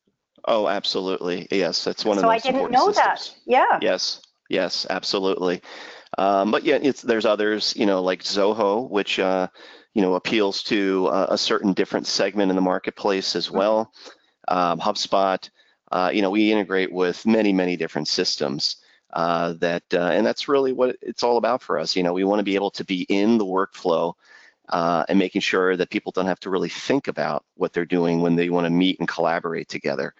Oh, 0.44 0.68
absolutely. 0.68 1.46
Yes, 1.50 1.84
that's 1.84 2.04
one 2.04 2.16
so 2.16 2.20
of 2.20 2.22
the 2.22 2.28
most 2.28 2.42
So 2.42 2.48
I 2.48 2.52
didn't 2.52 2.70
know 2.72 2.92
systems. 2.92 3.34
that. 3.46 3.50
Yeah. 3.50 3.78
Yes. 3.80 4.22
Yes, 4.48 4.86
absolutely. 4.90 5.62
Um, 6.18 6.50
but 6.50 6.64
yeah, 6.64 6.78
there's 7.04 7.24
others, 7.24 7.72
you 7.76 7.86
know, 7.86 8.02
like 8.02 8.22
Zoho, 8.24 8.90
which 8.90 9.20
uh, 9.20 9.46
you 9.94 10.02
know 10.02 10.14
appeals 10.14 10.64
to 10.64 11.06
uh, 11.06 11.26
a 11.30 11.38
certain 11.38 11.72
different 11.72 12.08
segment 12.08 12.50
in 12.50 12.56
the 12.56 12.62
marketplace 12.62 13.36
as 13.36 13.46
mm-hmm. 13.46 13.58
well. 13.58 13.92
Um, 14.48 14.80
HubSpot, 14.80 15.48
uh, 15.92 16.10
you 16.12 16.22
know, 16.22 16.30
we 16.30 16.50
integrate 16.50 16.92
with 16.92 17.24
many, 17.26 17.52
many 17.52 17.76
different 17.76 18.08
systems 18.08 18.76
uh, 19.12 19.54
that 19.54 19.82
uh, 19.92 20.10
and 20.12 20.26
that's 20.26 20.48
really 20.48 20.72
what 20.72 20.96
it's 21.02 21.22
all 21.22 21.36
about 21.36 21.62
for 21.62 21.78
us. 21.78 21.96
You 21.96 22.02
know, 22.02 22.12
we 22.12 22.24
want 22.24 22.40
to 22.40 22.44
be 22.44 22.54
able 22.54 22.70
to 22.72 22.84
be 22.84 23.02
in 23.08 23.38
the 23.38 23.44
workflow 23.44 24.14
uh, 24.68 25.04
and 25.08 25.18
making 25.18 25.40
sure 25.40 25.76
that 25.76 25.90
people 25.90 26.12
don't 26.12 26.26
have 26.26 26.40
to 26.40 26.50
really 26.50 26.68
think 26.68 27.08
about 27.08 27.44
what 27.56 27.72
they're 27.72 27.84
doing 27.84 28.20
when 28.20 28.36
they 28.36 28.50
want 28.50 28.66
to 28.66 28.70
meet 28.70 28.98
and 29.00 29.08
collaborate 29.08 29.68
together. 29.68 30.14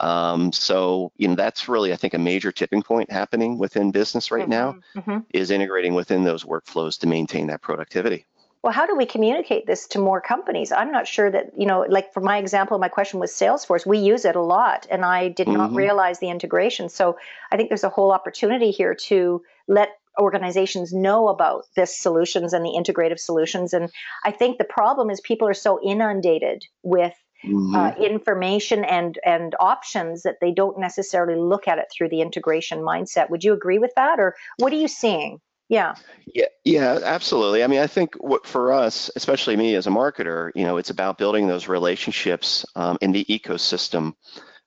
Um, 0.00 0.52
so, 0.52 1.10
you 1.16 1.26
know, 1.26 1.34
that's 1.34 1.68
really, 1.68 1.92
I 1.92 1.96
think, 1.96 2.14
a 2.14 2.18
major 2.18 2.52
tipping 2.52 2.82
point 2.82 3.10
happening 3.10 3.58
within 3.58 3.90
business 3.90 4.30
right 4.30 4.42
mm-hmm, 4.42 4.50
now 4.50 4.76
mm-hmm. 4.94 5.18
is 5.34 5.50
integrating 5.50 5.94
within 5.94 6.22
those 6.22 6.44
workflows 6.44 6.98
to 7.00 7.08
maintain 7.08 7.48
that 7.48 7.62
productivity. 7.62 8.26
Well, 8.62 8.72
how 8.72 8.86
do 8.86 8.96
we 8.96 9.06
communicate 9.06 9.66
this 9.66 9.86
to 9.88 10.00
more 10.00 10.20
companies? 10.20 10.72
I'm 10.72 10.90
not 10.90 11.06
sure 11.06 11.30
that, 11.30 11.52
you 11.56 11.66
know, 11.66 11.86
like 11.88 12.12
for 12.12 12.20
my 12.20 12.38
example, 12.38 12.78
my 12.78 12.88
question 12.88 13.20
was 13.20 13.30
Salesforce. 13.30 13.86
We 13.86 13.98
use 13.98 14.24
it 14.24 14.34
a 14.34 14.42
lot, 14.42 14.86
and 14.90 15.04
I 15.04 15.28
did 15.28 15.46
not 15.46 15.68
mm-hmm. 15.68 15.76
realize 15.76 16.18
the 16.18 16.28
integration. 16.28 16.88
So 16.88 17.16
I 17.52 17.56
think 17.56 17.70
there's 17.70 17.84
a 17.84 17.88
whole 17.88 18.12
opportunity 18.12 18.72
here 18.72 18.94
to 19.06 19.42
let 19.68 19.90
organizations 20.18 20.92
know 20.92 21.28
about 21.28 21.66
this 21.76 21.96
solutions 21.96 22.52
and 22.52 22.64
the 22.64 22.70
integrative 22.70 23.20
solutions. 23.20 23.72
And 23.72 23.90
I 24.24 24.32
think 24.32 24.58
the 24.58 24.64
problem 24.64 25.10
is 25.10 25.20
people 25.20 25.46
are 25.46 25.54
so 25.54 25.80
inundated 25.82 26.64
with 26.82 27.14
Mm-hmm. 27.44 27.72
Uh, 27.72 27.92
information 28.04 28.82
and 28.82 29.16
and 29.24 29.54
options 29.60 30.24
that 30.24 30.38
they 30.40 30.50
don't 30.50 30.76
necessarily 30.76 31.38
look 31.40 31.68
at 31.68 31.78
it 31.78 31.86
through 31.96 32.08
the 32.08 32.20
integration 32.20 32.80
mindset. 32.80 33.30
Would 33.30 33.44
you 33.44 33.52
agree 33.52 33.78
with 33.78 33.92
that, 33.94 34.18
or 34.18 34.34
what 34.56 34.72
are 34.72 34.76
you 34.76 34.88
seeing? 34.88 35.40
Yeah. 35.68 35.94
Yeah, 36.34 36.46
yeah, 36.64 36.98
absolutely. 37.04 37.62
I 37.62 37.66
mean, 37.66 37.80
I 37.80 37.86
think 37.86 38.14
what 38.16 38.46
for 38.46 38.72
us, 38.72 39.10
especially 39.16 39.56
me 39.56 39.74
as 39.74 39.86
a 39.86 39.90
marketer, 39.90 40.50
you 40.54 40.64
know, 40.64 40.78
it's 40.78 40.90
about 40.90 41.18
building 41.18 41.46
those 41.46 41.68
relationships 41.68 42.64
um, 42.74 42.98
in 43.00 43.12
the 43.12 43.24
ecosystem 43.26 44.14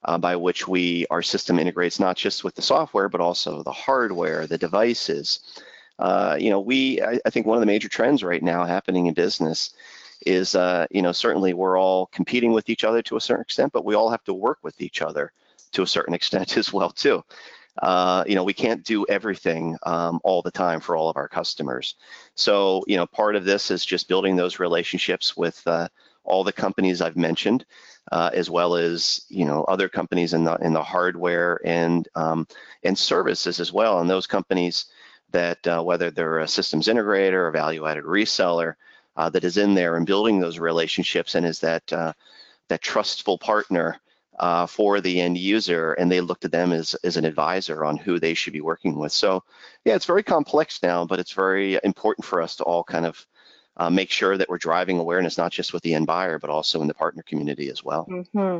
uh, 0.03 0.17
by 0.17 0.35
which 0.35 0.67
we 0.67 1.05
our 1.11 1.21
system 1.21 1.59
integrates 1.59 1.99
not 1.99 2.17
just 2.17 2.43
with 2.43 2.55
the 2.55 2.61
software 2.61 3.09
but 3.09 3.21
also 3.21 3.63
the 3.63 3.71
hardware, 3.71 4.47
the 4.47 4.57
devices. 4.57 5.39
Uh, 5.99 6.35
you 6.39 6.49
know, 6.49 6.59
we 6.59 7.01
I, 7.01 7.19
I, 7.25 7.29
think 7.29 7.45
one 7.45 7.57
of 7.57 7.61
the 7.61 7.67
major 7.67 7.89
trends 7.89 8.23
right 8.23 8.41
now 8.41 8.65
happening 8.65 9.05
in 9.05 9.13
business 9.13 9.71
is, 10.25 10.55
uh, 10.55 10.87
you 10.89 11.01
know, 11.01 11.11
certainly 11.11 11.53
we're 11.53 11.79
all 11.79 12.07
competing 12.07 12.53
with 12.53 12.69
each 12.69 12.83
other 12.83 13.01
to 13.03 13.17
a 13.17 13.21
certain 13.21 13.43
extent, 13.43 13.71
but 13.71 13.85
we 13.85 13.95
all 13.95 14.09
have 14.09 14.23
to 14.23 14.33
work 14.33 14.59
with 14.63 14.81
each 14.81 15.01
other 15.01 15.31
to 15.73 15.83
a 15.83 15.87
certain 15.87 16.13
extent 16.19 16.57
as 16.57 16.73
well 16.73 16.89
too. 16.89 17.23
Uh, 17.81 18.23
you 18.27 18.35
know, 18.35 18.43
we 18.43 18.53
can't 18.53 18.83
do 18.83 19.05
everything 19.07 19.77
um, 19.83 20.19
all 20.23 20.41
the 20.41 20.51
time 20.51 20.79
for 20.79 20.95
all 20.95 21.09
of 21.09 21.17
our 21.17 21.27
customers. 21.27 21.95
So, 22.35 22.83
you 22.87 22.97
know, 22.97 23.05
part 23.05 23.35
of 23.35 23.45
this 23.45 23.71
is 23.71 23.85
just 23.85 24.07
building 24.07 24.35
those 24.35 24.59
relationships 24.59 25.37
with 25.37 25.61
uh, 25.65 25.87
all 26.23 26.43
the 26.43 26.51
companies 26.51 27.01
I've 27.01 27.15
mentioned, 27.15 27.65
uh, 28.11 28.29
as 28.33 28.49
well 28.49 28.75
as 28.75 29.25
you 29.29 29.45
know 29.45 29.63
other 29.63 29.89
companies 29.89 30.33
in 30.33 30.43
the 30.43 30.55
in 30.55 30.73
the 30.73 30.83
hardware 30.83 31.59
and 31.65 32.07
um, 32.15 32.47
and 32.83 32.97
services 32.97 33.59
as 33.59 33.71
well. 33.71 33.99
And 33.99 34.09
those 34.09 34.27
companies 34.27 34.85
that 35.31 35.65
uh, 35.65 35.81
whether 35.81 36.11
they're 36.11 36.39
a 36.39 36.47
systems 36.47 36.87
integrator 36.87 37.47
or 37.47 37.51
value-added 37.51 38.03
reseller, 38.03 38.75
uh, 39.15 39.29
that 39.29 39.43
is 39.43 39.57
in 39.57 39.73
there 39.73 39.97
and 39.97 40.05
building 40.05 40.39
those 40.39 40.59
relationships 40.59 41.35
and 41.35 41.45
is 41.45 41.59
that 41.59 41.91
uh, 41.93 42.13
that 42.69 42.81
trustful 42.81 43.37
partner 43.37 43.99
uh, 44.41 44.65
for 44.65 44.99
the 44.99 45.21
end 45.21 45.37
user, 45.37 45.93
and 45.93 46.11
they 46.11 46.19
look 46.19 46.39
to 46.39 46.47
them 46.47 46.71
as, 46.71 46.95
as 47.03 47.15
an 47.15 47.25
advisor 47.25 47.85
on 47.85 47.95
who 47.95 48.19
they 48.19 48.33
should 48.33 48.53
be 48.53 48.59
working 48.59 48.97
with. 48.97 49.11
So, 49.11 49.43
yeah, 49.85 49.95
it's 49.95 50.07
very 50.07 50.23
complex 50.23 50.81
now, 50.81 51.05
but 51.05 51.19
it's 51.19 51.31
very 51.31 51.79
important 51.83 52.25
for 52.25 52.41
us 52.41 52.55
to 52.55 52.63
all 52.63 52.83
kind 52.83 53.05
of 53.05 53.25
uh, 53.77 53.91
make 53.91 54.09
sure 54.09 54.35
that 54.35 54.49
we're 54.49 54.57
driving 54.57 54.97
awareness 54.97 55.37
not 55.37 55.51
just 55.51 55.73
with 55.73 55.83
the 55.83 55.93
end 55.93 56.07
buyer, 56.07 56.39
but 56.39 56.49
also 56.49 56.81
in 56.81 56.87
the 56.87 56.93
partner 56.95 57.21
community 57.21 57.69
as 57.69 57.83
well. 57.83 58.07
Mm-hmm. 58.09 58.59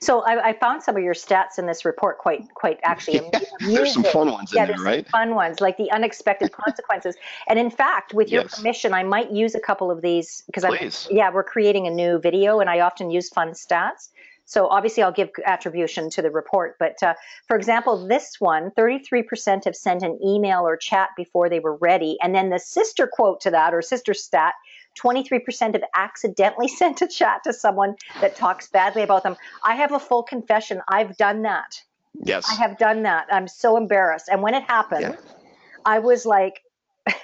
So 0.00 0.20
I, 0.20 0.50
I, 0.50 0.52
found 0.52 0.82
some 0.82 0.96
of 0.96 1.02
your 1.02 1.14
stats 1.14 1.58
in 1.58 1.66
this 1.66 1.84
report 1.84 2.18
quite, 2.18 2.52
quite 2.54 2.78
actually. 2.84 3.22
Yeah, 3.58 3.78
there's 3.78 3.94
some 3.94 4.04
fun 4.04 4.30
ones 4.30 4.52
yeah, 4.54 4.64
in 4.64 4.68
there, 4.68 4.80
right? 4.80 5.08
fun 5.08 5.34
ones 5.34 5.60
like 5.60 5.76
the 5.76 5.90
unexpected 5.90 6.52
consequences. 6.52 7.16
And 7.48 7.58
in 7.58 7.70
fact, 7.70 8.14
with 8.14 8.30
your 8.30 8.42
yes. 8.42 8.56
permission, 8.56 8.92
I 8.92 9.02
might 9.02 9.32
use 9.32 9.54
a 9.54 9.60
couple 9.60 9.90
of 9.90 10.02
these 10.02 10.42
because 10.46 10.62
I'm, 10.62 10.90
yeah, 11.10 11.32
we're 11.32 11.42
creating 11.42 11.86
a 11.86 11.90
new 11.90 12.18
video, 12.18 12.60
and 12.60 12.68
I 12.68 12.80
often 12.80 13.10
use 13.10 13.28
fun 13.28 13.52
stats. 13.52 14.10
So 14.46 14.68
obviously, 14.68 15.02
I'll 15.02 15.12
give 15.12 15.30
attribution 15.44 16.08
to 16.10 16.22
the 16.22 16.30
report. 16.30 16.76
But 16.78 17.02
uh, 17.02 17.14
for 17.48 17.56
example, 17.56 18.06
this 18.06 18.36
one, 18.38 18.70
33% 18.70 19.64
have 19.64 19.76
sent 19.76 20.02
an 20.02 20.18
email 20.24 20.60
or 20.60 20.76
chat 20.76 21.10
before 21.16 21.48
they 21.48 21.58
were 21.58 21.76
ready, 21.76 22.16
and 22.22 22.34
then 22.34 22.50
the 22.50 22.60
sister 22.60 23.08
quote 23.12 23.40
to 23.42 23.50
that 23.50 23.74
or 23.74 23.82
sister 23.82 24.14
stat 24.14 24.54
23% 24.96 25.74
have 25.74 25.82
accidentally 25.94 26.68
sent 26.82 27.02
a 27.02 27.08
chat 27.08 27.42
to 27.44 27.52
someone 27.52 27.96
that 28.20 28.36
talks 28.36 28.68
badly 28.68 29.02
about 29.02 29.22
them. 29.22 29.36
I 29.64 29.74
have 29.76 29.92
a 29.92 29.98
full 29.98 30.22
confession. 30.22 30.80
I've 30.88 31.16
done 31.16 31.42
that. 31.42 31.82
Yes. 32.22 32.48
I 32.50 32.54
have 32.54 32.78
done 32.78 33.02
that. 33.02 33.26
I'm 33.30 33.48
so 33.48 33.76
embarrassed. 33.76 34.28
And 34.30 34.42
when 34.42 34.54
it 34.54 34.62
happened, 34.62 35.02
yeah. 35.02 35.16
I 35.84 35.98
was 35.98 36.24
like, 36.24 36.62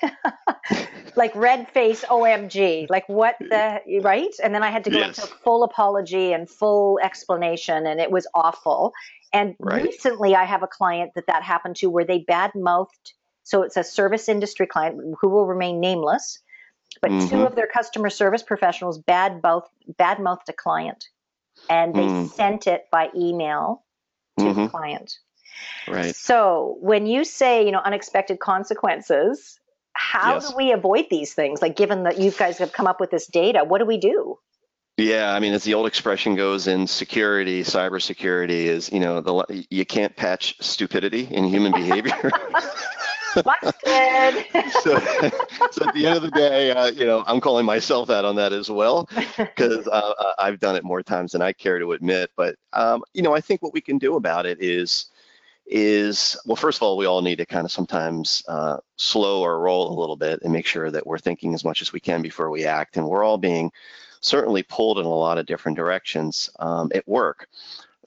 like 1.16 1.34
red 1.34 1.68
face 1.68 2.04
OMG, 2.04 2.88
like 2.88 3.08
what 3.08 3.36
the 3.38 3.80
right? 4.02 4.34
And 4.42 4.54
then 4.54 4.62
I 4.62 4.70
had 4.70 4.84
to 4.84 4.90
go 4.90 4.98
yes. 4.98 5.18
into 5.18 5.34
full 5.44 5.64
apology 5.64 6.32
and 6.32 6.48
full 6.48 6.98
explanation, 7.02 7.86
and 7.86 8.00
it 8.00 8.10
was 8.10 8.26
awful. 8.34 8.92
And 9.32 9.54
right. 9.58 9.82
recently, 9.82 10.34
I 10.34 10.44
have 10.44 10.62
a 10.62 10.66
client 10.66 11.12
that 11.14 11.26
that 11.26 11.42
happened 11.42 11.76
to, 11.76 11.88
where 11.88 12.04
they 12.04 12.18
bad 12.18 12.52
mouthed. 12.54 13.12
So 13.44 13.62
it's 13.62 13.76
a 13.76 13.84
service 13.84 14.28
industry 14.28 14.66
client 14.66 15.16
who 15.20 15.28
will 15.28 15.46
remain 15.46 15.80
nameless 15.80 16.38
but 17.00 17.10
mm-hmm. 17.10 17.28
two 17.28 17.42
of 17.44 17.54
their 17.54 17.66
customer 17.66 18.10
service 18.10 18.42
professionals 18.42 18.98
bad 18.98 19.40
both 19.40 19.68
bad 19.96 20.18
mouthed 20.20 20.48
a 20.48 20.52
client, 20.52 21.08
and 21.70 21.94
they 21.94 22.00
mm. 22.00 22.30
sent 22.30 22.66
it 22.66 22.86
by 22.90 23.08
email 23.16 23.84
to 24.38 24.44
mm-hmm. 24.44 24.62
the 24.62 24.68
client. 24.68 25.18
Right. 25.88 26.14
So 26.14 26.76
when 26.80 27.06
you 27.06 27.24
say 27.24 27.64
you 27.64 27.72
know 27.72 27.80
unexpected 27.80 28.40
consequences, 28.40 29.58
how 29.94 30.34
yes. 30.34 30.50
do 30.50 30.56
we 30.56 30.72
avoid 30.72 31.06
these 31.10 31.34
things? 31.34 31.62
Like 31.62 31.76
given 31.76 32.04
that 32.04 32.18
you 32.18 32.30
guys 32.30 32.58
have 32.58 32.72
come 32.72 32.86
up 32.86 33.00
with 33.00 33.10
this 33.10 33.26
data, 33.26 33.64
what 33.64 33.78
do 33.78 33.86
we 33.86 33.98
do? 33.98 34.38
Yeah, 34.98 35.34
I 35.34 35.40
mean, 35.40 35.54
as 35.54 35.64
the 35.64 35.74
old 35.74 35.86
expression 35.86 36.34
goes 36.34 36.66
in 36.66 36.86
security, 36.86 37.62
cybersecurity 37.62 38.66
is, 38.66 38.92
you 38.92 39.00
know, 39.00 39.20
the 39.20 39.66
you 39.70 39.86
can't 39.86 40.14
patch 40.14 40.54
stupidity 40.60 41.24
in 41.30 41.44
human 41.44 41.72
behavior. 41.72 42.30
Busted. 43.42 44.44
so, 44.82 44.98
so 45.70 45.88
at 45.88 45.94
the 45.94 46.04
end 46.06 46.16
of 46.16 46.22
the 46.22 46.30
day, 46.34 46.70
uh, 46.70 46.90
you 46.90 47.06
know, 47.06 47.24
I'm 47.26 47.40
calling 47.40 47.64
myself 47.64 48.10
out 48.10 48.26
on 48.26 48.36
that 48.36 48.52
as 48.52 48.70
well 48.70 49.08
because 49.38 49.86
uh, 49.88 50.12
uh, 50.18 50.34
I've 50.38 50.60
done 50.60 50.76
it 50.76 50.84
more 50.84 51.02
times 51.02 51.32
than 51.32 51.40
I 51.40 51.52
care 51.52 51.78
to 51.78 51.92
admit. 51.92 52.30
But 52.36 52.56
um, 52.74 53.02
you 53.14 53.22
know, 53.22 53.34
I 53.34 53.40
think 53.40 53.62
what 53.62 53.72
we 53.72 53.80
can 53.80 53.96
do 53.98 54.16
about 54.16 54.44
it 54.44 54.58
is 54.60 55.06
is 55.66 56.36
well, 56.44 56.56
first 56.56 56.78
of 56.78 56.82
all, 56.82 56.96
we 56.96 57.06
all 57.06 57.22
need 57.22 57.36
to 57.36 57.46
kind 57.46 57.64
of 57.64 57.72
sometimes 57.72 58.42
uh, 58.48 58.78
slow 58.96 59.42
or 59.42 59.60
roll 59.60 59.96
a 59.96 59.98
little 59.98 60.16
bit 60.16 60.40
and 60.42 60.52
make 60.52 60.66
sure 60.66 60.90
that 60.90 61.06
we're 61.06 61.18
thinking 61.18 61.54
as 61.54 61.64
much 61.64 61.82
as 61.82 61.92
we 61.92 62.00
can 62.00 62.22
before 62.22 62.50
we 62.50 62.64
act, 62.64 62.96
and 62.96 63.06
we're 63.06 63.24
all 63.24 63.38
being 63.38 63.70
certainly 64.20 64.62
pulled 64.62 64.98
in 64.98 65.04
a 65.04 65.08
lot 65.08 65.38
of 65.38 65.46
different 65.46 65.76
directions 65.76 66.50
um, 66.58 66.90
at 66.94 67.06
work. 67.08 67.48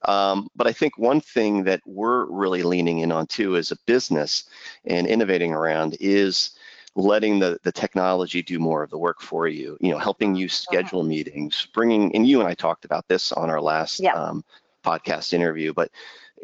Um, 0.04 0.48
but 0.54 0.66
I 0.66 0.72
think 0.72 0.98
one 0.98 1.20
thing 1.20 1.64
that 1.64 1.80
we're 1.84 2.26
really 2.26 2.62
leaning 2.62 3.00
in 3.00 3.12
on 3.12 3.26
too 3.26 3.56
as 3.56 3.72
a 3.72 3.76
business 3.86 4.44
and 4.84 5.06
innovating 5.06 5.52
around 5.52 5.96
is 6.00 6.50
letting 6.94 7.38
the, 7.38 7.58
the 7.62 7.72
technology 7.72 8.42
do 8.42 8.58
more 8.58 8.82
of 8.82 8.90
the 8.90 8.98
work 8.98 9.20
for 9.20 9.48
you, 9.48 9.76
you 9.80 9.90
know, 9.90 9.98
helping 9.98 10.34
you 10.34 10.48
schedule 10.48 11.02
meetings, 11.02 11.66
bringing, 11.74 12.14
and 12.14 12.26
you 12.26 12.40
and 12.40 12.48
I 12.48 12.54
talked 12.54 12.84
about 12.84 13.06
this 13.08 13.32
on 13.32 13.50
our 13.50 13.60
last 13.60 14.00
yeah. 14.00 14.14
um, 14.14 14.44
podcast 14.84 15.34
interview, 15.34 15.74
but 15.74 15.90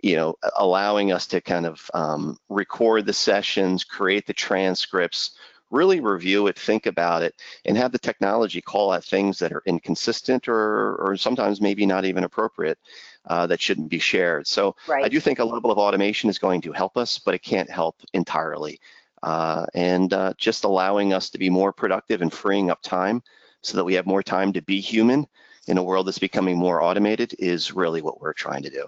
you 0.03 0.17
know, 0.17 0.35
allowing 0.57 1.13
us 1.13 1.27
to 1.29 1.41
kind 1.41 1.67
of 1.67 1.91
um, 1.95 2.39
record 2.49 3.07
the 3.07 3.13
sessions, 3.13 3.85
create 3.85 4.27
the 4.27 4.33
transcripts, 4.33 5.33
really 5.71 6.01
review 6.01 6.47
it, 6.47 6.59
think 6.59 6.87
about 6.87 7.23
it, 7.23 7.35
and 7.65 7.77
have 7.77 7.93
the 7.93 7.99
technology 7.99 8.61
call 8.61 8.93
out 8.93 9.05
things 9.05 9.39
that 9.39 9.53
are 9.53 9.63
inconsistent 9.67 10.47
or, 10.49 10.97
or 10.97 11.17
sometimes 11.17 11.61
maybe 11.61 11.87
not 11.87 12.05
even 12.05 12.25
appropriate 12.25 12.79
uh, 13.27 13.47
that 13.47 13.61
shouldn't 13.61 13.89
be 13.89 13.99
shared. 13.99 14.47
So 14.47 14.77
right. 14.87 15.05
I 15.05 15.09
do 15.09 15.19
think 15.19 15.39
a 15.39 15.45
level 15.45 15.71
of 15.71 15.79
automation 15.79 16.29
is 16.29 16.39
going 16.39 16.61
to 16.63 16.73
help 16.73 16.97
us, 16.97 17.19
but 17.19 17.35
it 17.35 17.43
can't 17.43 17.71
help 17.71 17.97
entirely. 18.13 18.81
Uh, 19.23 19.67
and 19.75 20.13
uh, 20.13 20.35
just 20.37 20.65
allowing 20.65 21.13
us 21.13 21.31
to 21.31 21.39
be 21.39 21.49
more 21.49 21.73
productive 21.73 22.23
and 22.23 22.33
freeing 22.33 22.71
up 22.71 22.83
time 22.83 23.23
so 23.63 23.77
that 23.77 23.85
we 23.85 23.95
have 23.95 24.07
more 24.07 24.23
time 24.23 24.53
to 24.53 24.63
be 24.63 24.81
human 24.81 25.27
in 25.69 25.79
a 25.79 25.83
world 25.83 26.07
that's 26.07 26.19
becoming 26.19 26.59
more 26.59 26.83
automated 26.83 27.35
is 27.39 27.73
really 27.73 28.03
what 28.03 28.21
we're 28.21 28.33
trying 28.33 28.63
to 28.63 28.71
do. 28.71 28.87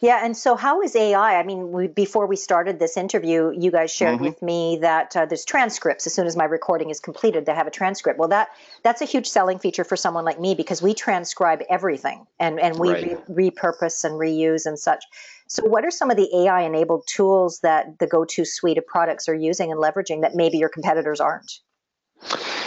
Yeah, 0.00 0.20
and 0.24 0.36
so 0.36 0.54
how 0.54 0.80
is 0.80 0.94
AI? 0.94 1.38
I 1.38 1.42
mean, 1.42 1.72
we, 1.72 1.88
before 1.88 2.26
we 2.26 2.36
started 2.36 2.78
this 2.78 2.96
interview, 2.96 3.52
you 3.58 3.72
guys 3.72 3.92
shared 3.92 4.16
mm-hmm. 4.16 4.26
with 4.26 4.42
me 4.42 4.78
that 4.80 5.16
uh, 5.16 5.26
there's 5.26 5.44
transcripts. 5.44 6.06
As 6.06 6.14
soon 6.14 6.26
as 6.28 6.36
my 6.36 6.44
recording 6.44 6.90
is 6.90 7.00
completed, 7.00 7.46
they 7.46 7.54
have 7.54 7.66
a 7.66 7.70
transcript. 7.70 8.18
Well, 8.18 8.28
that 8.28 8.48
that's 8.84 9.02
a 9.02 9.04
huge 9.04 9.28
selling 9.28 9.58
feature 9.58 9.82
for 9.82 9.96
someone 9.96 10.24
like 10.24 10.38
me 10.38 10.54
because 10.54 10.80
we 10.80 10.94
transcribe 10.94 11.62
everything 11.68 12.26
and 12.38 12.60
and 12.60 12.78
we 12.78 12.92
right. 12.92 13.18
re- 13.28 13.50
repurpose 13.50 14.04
and 14.04 14.14
reuse 14.14 14.66
and 14.66 14.78
such. 14.78 15.04
So, 15.48 15.64
what 15.64 15.84
are 15.84 15.90
some 15.90 16.10
of 16.10 16.16
the 16.16 16.28
AI 16.44 16.62
enabled 16.62 17.06
tools 17.08 17.60
that 17.60 17.98
the 17.98 18.06
GoTo 18.06 18.44
suite 18.44 18.78
of 18.78 18.86
products 18.86 19.28
are 19.28 19.34
using 19.34 19.72
and 19.72 19.80
leveraging 19.80 20.20
that 20.20 20.34
maybe 20.34 20.58
your 20.58 20.68
competitors 20.68 21.20
aren't? 21.20 21.60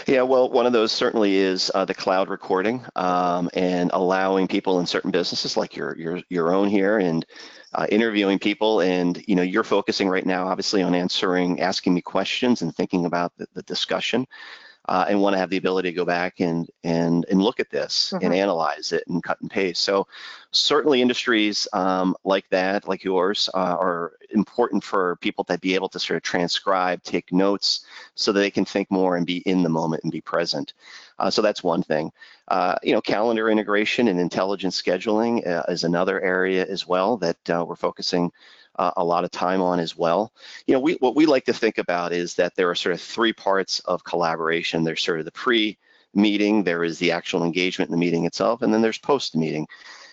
Yeah, 0.07 0.23
well, 0.23 0.49
one 0.49 0.65
of 0.65 0.73
those 0.73 0.91
certainly 0.91 1.37
is 1.37 1.71
uh, 1.73 1.85
the 1.85 1.93
cloud 1.93 2.29
recording 2.29 2.83
um, 2.95 3.49
and 3.53 3.91
allowing 3.93 4.47
people 4.47 4.79
in 4.79 4.85
certain 4.85 5.11
businesses 5.11 5.55
like 5.55 5.75
your 5.75 5.95
your 5.97 6.21
your 6.29 6.53
own 6.53 6.69
here 6.69 6.97
and 6.97 7.25
uh, 7.73 7.85
interviewing 7.89 8.39
people. 8.39 8.81
And 8.81 9.23
you 9.27 9.35
know, 9.35 9.41
you're 9.41 9.63
focusing 9.63 10.09
right 10.09 10.25
now, 10.25 10.47
obviously, 10.47 10.81
on 10.81 10.95
answering, 10.95 11.61
asking 11.61 11.93
me 11.93 12.01
questions 12.01 12.61
and 12.61 12.75
thinking 12.75 13.05
about 13.05 13.35
the, 13.37 13.47
the 13.53 13.63
discussion. 13.63 14.25
Uh, 14.87 15.05
and 15.07 15.21
want 15.21 15.33
to 15.33 15.37
have 15.37 15.49
the 15.49 15.57
ability 15.57 15.89
to 15.89 15.95
go 15.95 16.05
back 16.05 16.39
and 16.39 16.69
and 16.83 17.25
and 17.29 17.41
look 17.41 17.59
at 17.59 17.69
this 17.69 18.11
mm-hmm. 18.13 18.25
and 18.25 18.33
analyze 18.33 18.91
it 18.91 19.03
and 19.07 19.23
cut 19.23 19.39
and 19.41 19.49
paste. 19.49 19.83
So 19.83 20.07
certainly 20.51 21.01
industries 21.01 21.67
um, 21.73 22.15
like 22.23 22.49
that, 22.49 22.87
like 22.87 23.03
yours, 23.03 23.49
uh, 23.53 23.77
are 23.79 24.13
important 24.31 24.83
for 24.83 25.17
people 25.17 25.43
to 25.45 25.57
be 25.59 25.75
able 25.75 25.89
to 25.89 25.99
sort 25.99 26.17
of 26.17 26.23
transcribe, 26.23 27.03
take 27.03 27.31
notes, 27.31 27.85
so 28.15 28.31
that 28.31 28.39
they 28.39 28.51
can 28.51 28.65
think 28.65 28.89
more 28.89 29.17
and 29.17 29.25
be 29.25 29.37
in 29.37 29.63
the 29.63 29.69
moment 29.69 30.03
and 30.03 30.11
be 30.11 30.21
present. 30.21 30.73
Uh, 31.19 31.29
so 31.29 31.41
that's 31.41 31.63
one 31.63 31.83
thing. 31.83 32.11
Uh, 32.47 32.75
you 32.81 32.91
know, 32.91 33.01
calendar 33.01 33.49
integration 33.49 34.07
and 34.07 34.19
intelligent 34.19 34.73
scheduling 34.73 35.45
uh, 35.47 35.63
is 35.69 35.83
another 35.83 36.19
area 36.19 36.65
as 36.65 36.87
well 36.87 37.17
that 37.17 37.49
uh, 37.49 37.63
we're 37.65 37.75
focusing 37.75 38.31
uh, 38.81 38.91
a 38.97 39.03
lot 39.03 39.23
of 39.23 39.29
time 39.29 39.61
on 39.61 39.79
as 39.79 39.95
well. 39.95 40.33
You 40.65 40.73
know, 40.73 40.79
we, 40.79 40.93
what 40.95 41.15
we 41.15 41.27
like 41.27 41.45
to 41.45 41.53
think 41.53 41.77
about 41.77 42.11
is 42.11 42.33
that 42.35 42.55
there 42.55 42.67
are 42.67 42.75
sort 42.75 42.95
of 42.95 43.01
three 43.01 43.31
parts 43.31 43.79
of 43.81 44.03
collaboration. 44.03 44.83
There's 44.83 45.03
sort 45.03 45.19
of 45.19 45.25
the 45.25 45.31
pre-meeting, 45.31 46.63
there 46.63 46.83
is 46.83 46.97
the 46.97 47.11
actual 47.11 47.43
engagement 47.43 47.89
in 47.89 47.91
the 47.91 48.05
meeting 48.05 48.25
itself, 48.25 48.63
and 48.63 48.73
then 48.73 48.81
there's 48.81 48.97
post-meeting. 48.97 49.67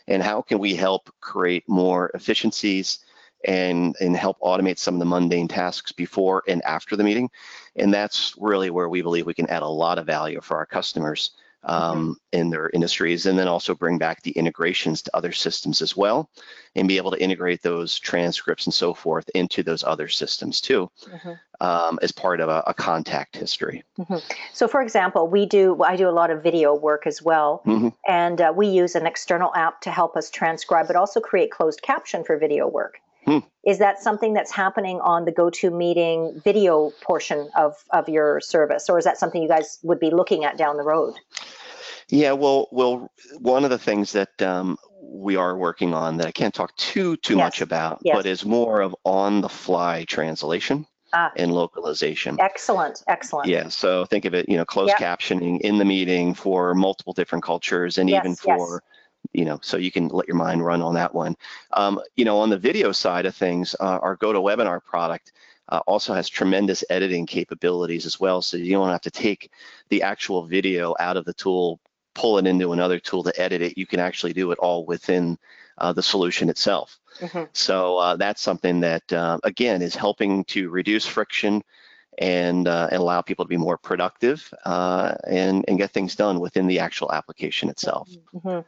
And 0.07 0.23
how 0.23 0.43
can 0.43 0.59
we 0.59 0.75
help 0.75 1.11
create 1.21 1.67
more 1.67 2.11
efficiencies 2.13 2.99
and, 3.47 3.97
and 4.01 4.15
help 4.15 4.39
automate 4.41 4.79
some 4.79 4.95
of 4.95 5.01
the 5.01 5.07
mundane 5.07 5.49
tasks 5.49 5.93
before 5.93 6.43
and 6.47 6.63
after 6.65 6.95
the 6.95 7.05
meeting? 7.05 7.31
And 7.77 7.93
that's 7.93 8.35
really 8.39 8.69
where 8.69 8.91
we 8.91 9.01
believe 9.01 9.25
we 9.25 9.33
can 9.33 9.49
add 9.49 9.63
a 9.63 9.67
lot 9.67 9.99
of 9.99 10.05
value 10.05 10.43
for 10.43 10.59
our 10.59 10.67
customers 10.67 11.31
um, 11.65 12.17
in 12.33 12.51
their 12.51 12.71
industries, 12.71 13.27
and 13.27 13.39
then 13.39 13.49
also 13.49 13.75
bring 13.75 13.99
back 13.99 14.23
the 14.23 14.31
integrations 14.33 15.03
to 15.03 15.17
other 15.17 15.33
systems 15.33 15.83
as 15.83 15.97
well, 15.97 16.31
and 16.77 16.89
be 16.89 16.97
able 16.97 17.11
to 17.11 17.23
integrate 17.23 17.63
those 17.63 17.99
transcripts 17.99 18.67
and 18.67 18.75
so 18.75 18.95
forth 18.95 19.29
into 19.35 19.63
those 19.63 19.83
other 19.85 20.09
systems 20.09 20.61
too, 20.61 20.91
mm-hmm. 21.05 21.33
um, 21.61 21.99
as 22.03 22.13
part 22.13 22.41
of 22.41 22.49
a, 22.49 22.63
a 22.67 22.75
contact 22.75 23.37
history. 23.37 23.83
Mm-hmm. 23.99 24.17
So, 24.53 24.69
for 24.69 24.83
example, 24.83 25.29
we 25.29 25.47
do 25.47 25.83
I 25.83 25.97
do 25.97 26.09
a 26.09 26.11
lot 26.11 26.31
of 26.31 26.43
video 26.43 26.75
work 26.75 27.07
as 27.07 27.23
well, 27.23 27.63
mm-hmm. 27.67 27.89
and 28.07 28.41
uh, 28.41 28.53
we 28.55 28.69
use 28.69 28.95
an 28.95 29.07
external 29.07 29.55
app 29.55 29.81
to 29.83 29.91
help 29.91 30.17
us 30.17 30.31
transcribe, 30.31 30.87
but 30.87 30.97
also 30.97 31.21
create 31.21 31.51
closed 31.51 31.83
caption 31.83 32.25
for 32.25 32.39
video 32.39 32.69
work. 32.69 33.01
Hmm. 33.29 33.41
Is 33.67 33.79
that 33.79 34.01
something 34.01 34.33
that's 34.33 34.51
happening 34.51 35.01
on 35.01 35.27
the 35.27 35.33
GoToMeeting 35.33 36.43
video 36.43 36.91
portion 37.03 37.51
of, 37.55 37.75
of 37.91 38.09
your 38.09 38.41
service, 38.41 38.89
or 38.89 38.97
is 38.97 39.05
that 39.05 39.19
something 39.19 39.43
you 39.43 39.49
guys 39.49 39.79
would 39.83 40.01
be 40.01 40.11
looking 40.11 40.45
at 40.45 40.57
down 40.57 40.79
the 40.79 40.83
road? 40.83 41.15
Yeah, 42.09 42.33
well, 42.33 42.69
well, 42.73 43.11
one 43.39 43.65
of 43.65 43.71
the 43.71 43.79
things 43.79 44.13
that 44.13 44.41
um, 44.41 44.79
we 45.01 45.37
are 45.37 45.57
working 45.57 45.95
on 45.95 46.17
that 46.19 46.27
I 46.27 46.33
can't 46.33 46.55
talk 46.55 46.75
too 46.77 47.17
too 47.19 47.37
yes. 47.37 47.45
much 47.45 47.61
about, 47.61 48.01
yes. 48.03 48.17
but 48.17 48.27
is 48.27 48.45
more 48.45 48.81
of 48.81 48.95
on-the-fly 49.05 50.05
translation. 50.05 50.87
Ah. 51.15 51.33
and 51.37 51.55
localization. 51.55 52.37
Excellent, 52.39 53.03
excellent. 53.09 53.49
Yeah, 53.49 53.69
so 53.69 54.05
think 54.05 54.27
of 54.27 54.35
it, 54.35 54.47
you 54.47 54.59
know, 54.59 54.67
closed 54.67 54.93
yep. 54.99 55.19
captioning 55.19 55.59
in 55.63 55.79
the 55.79 55.85
meeting 55.87 56.35
for 56.35 56.75
multiple 56.75 57.15
different 57.15 57.43
cultures 57.43 57.97
and 57.97 58.11
yes, 58.11 58.21
even 58.21 58.37
for 58.37 58.83
you 59.33 59.45
know, 59.45 59.59
so 59.63 59.77
you 59.77 59.91
can 59.91 60.09
let 60.09 60.29
your 60.29 60.37
mind 60.37 60.65
run 60.65 60.83
on 60.83 60.95
that 60.95 61.15
one. 61.15 61.37
Um, 61.73 62.01
you 62.17 62.25
know, 62.25 62.39
on 62.39 62.51
the 62.51 62.59
video 62.59 62.93
side 62.93 63.27
of 63.27 63.35
things, 63.35 63.75
uh, 63.81 63.99
our 64.03 64.17
GoToWebinar 64.17 64.85
product 64.85 65.33
uh, 65.69 65.81
also 65.87 66.15
has 66.15 66.29
tremendous 66.29 66.85
editing 66.89 67.27
capabilities 67.27 68.07
as 68.07 68.19
well. 68.19 68.41
So 68.43 68.57
you 68.57 68.73
don't 68.73 68.89
have 68.89 69.03
to 69.03 69.11
take 69.11 69.51
the 69.91 70.03
actual 70.03 70.45
video 70.45 70.95
out 70.99 71.17
of 71.17 71.25
the 71.25 71.35
tool, 71.35 71.81
pull 72.19 72.39
it 72.39 72.47
into 72.47 72.73
another 72.73 72.99
tool 72.99 73.23
to 73.23 73.41
edit 73.41 73.63
it. 73.63 73.79
You 73.79 73.87
can 73.87 74.01
actually 74.01 74.33
do 74.33 74.51
it 74.53 74.59
all 74.59 74.85
within 74.85 75.39
uh, 75.79 75.93
the 75.93 76.03
solution 76.03 76.49
itself. 76.49 76.99
Mm-hmm. 77.21 77.45
So 77.53 77.97
uh, 77.99 78.17
that's 78.17 78.43
something 78.43 78.81
that, 78.81 79.13
uh, 79.13 79.39
again, 79.45 79.83
is 79.83 79.95
helping 79.95 80.45
to 80.45 80.69
reduce 80.69 81.07
friction 81.07 81.63
and, 82.19 82.67
uh, 82.67 82.89
and 82.91 83.01
allow 83.01 83.23
people 83.23 83.45
to 83.45 83.49
be 83.49 83.57
more 83.57 83.79
productive 83.79 84.53
uh, 84.65 85.15
and, 85.27 85.65
and 85.69 85.79
get 85.79 85.93
things 85.93 86.17
done 86.17 86.41
within 86.41 86.67
the 86.67 86.81
actual 86.81 87.13
application 87.13 87.69
itself. 87.69 88.11
Mm-hmm. 88.35 88.61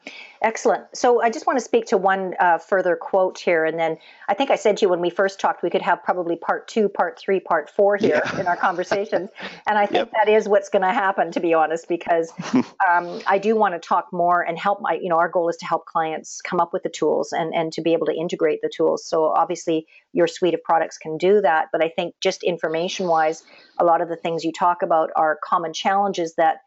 Excellent. 0.42 0.85
So 0.95 1.21
I 1.21 1.30
just 1.30 1.47
want 1.47 1.59
to 1.59 1.64
speak 1.64 1.87
to 1.87 1.99
one 1.99 2.35
uh, 2.38 2.59
further 2.59 2.97
quote 2.97 3.38
here. 3.38 3.64
And 3.64 3.78
then 3.78 3.99
I 4.28 4.35
think 4.35 4.50
I 4.50 4.57
said 4.57 4.76
to 4.78 4.87
you 4.87 4.88
when 4.88 5.00
we 5.00 5.11
first 5.11 5.40
talked, 5.40 5.62
we 5.62 5.71
could 5.71 5.83
have 5.83 6.02
probably 6.02 6.37
part 6.37 6.69
two, 6.69 6.88
part 6.88 7.19
three, 7.19 7.40
part 7.40 7.69
four 7.69 7.97
here 7.97 8.23
yeah. 8.25 8.40
in 8.40 8.47
our 8.47 8.57
conversations. 8.57 9.30
and 9.66 9.76
I 9.76 9.87
think 9.87 10.09
yep. 10.09 10.12
that 10.12 10.33
is 10.33 10.49
what's 10.49 10.69
going 10.69 10.82
to 10.82 10.93
happen, 10.93 11.32
to 11.32 11.41
be 11.41 11.52
honest, 11.52 11.89
because 11.89 12.32
um, 12.54 13.21
I 13.26 13.39
do 13.39 13.56
want 13.56 13.75
to 13.75 13.80
talk 13.80 14.13
more 14.13 14.43
and 14.43 14.58
help 14.58 14.80
my, 14.80 14.99
you 15.00 15.08
know, 15.08 15.19
our 15.19 15.28
goal 15.28 15.49
is 15.49 15.56
to 15.58 15.67
help 15.67 15.86
clients 15.86 16.41
come 16.41 16.60
up 16.60 16.73
with 16.73 16.84
the 16.84 16.89
tools 16.89 17.32
and, 17.32 17.52
and 17.54 17.73
to 17.73 17.82
be 17.82 17.93
able 17.93 18.06
to 18.06 18.15
integrate 18.15 18.60
the 18.63 18.71
tools. 18.75 19.04
So 19.04 19.25
obviously 19.25 19.86
your 20.13 20.26
suite 20.26 20.54
of 20.54 20.63
products 20.63 20.99
can 20.99 21.19
do 21.19 21.41
that. 21.41 21.67
But 21.73 21.82
I 21.82 21.89
think 21.89 22.15
just 22.21 22.43
information 22.43 23.06
wise, 23.06 23.39
a 23.78 23.84
lot 23.84 24.00
of 24.00 24.08
the 24.08 24.16
things 24.16 24.44
you 24.44 24.52
talk 24.52 24.82
about 24.82 25.10
are 25.16 25.38
common 25.42 25.72
challenges 25.72 26.34
that 26.36 26.58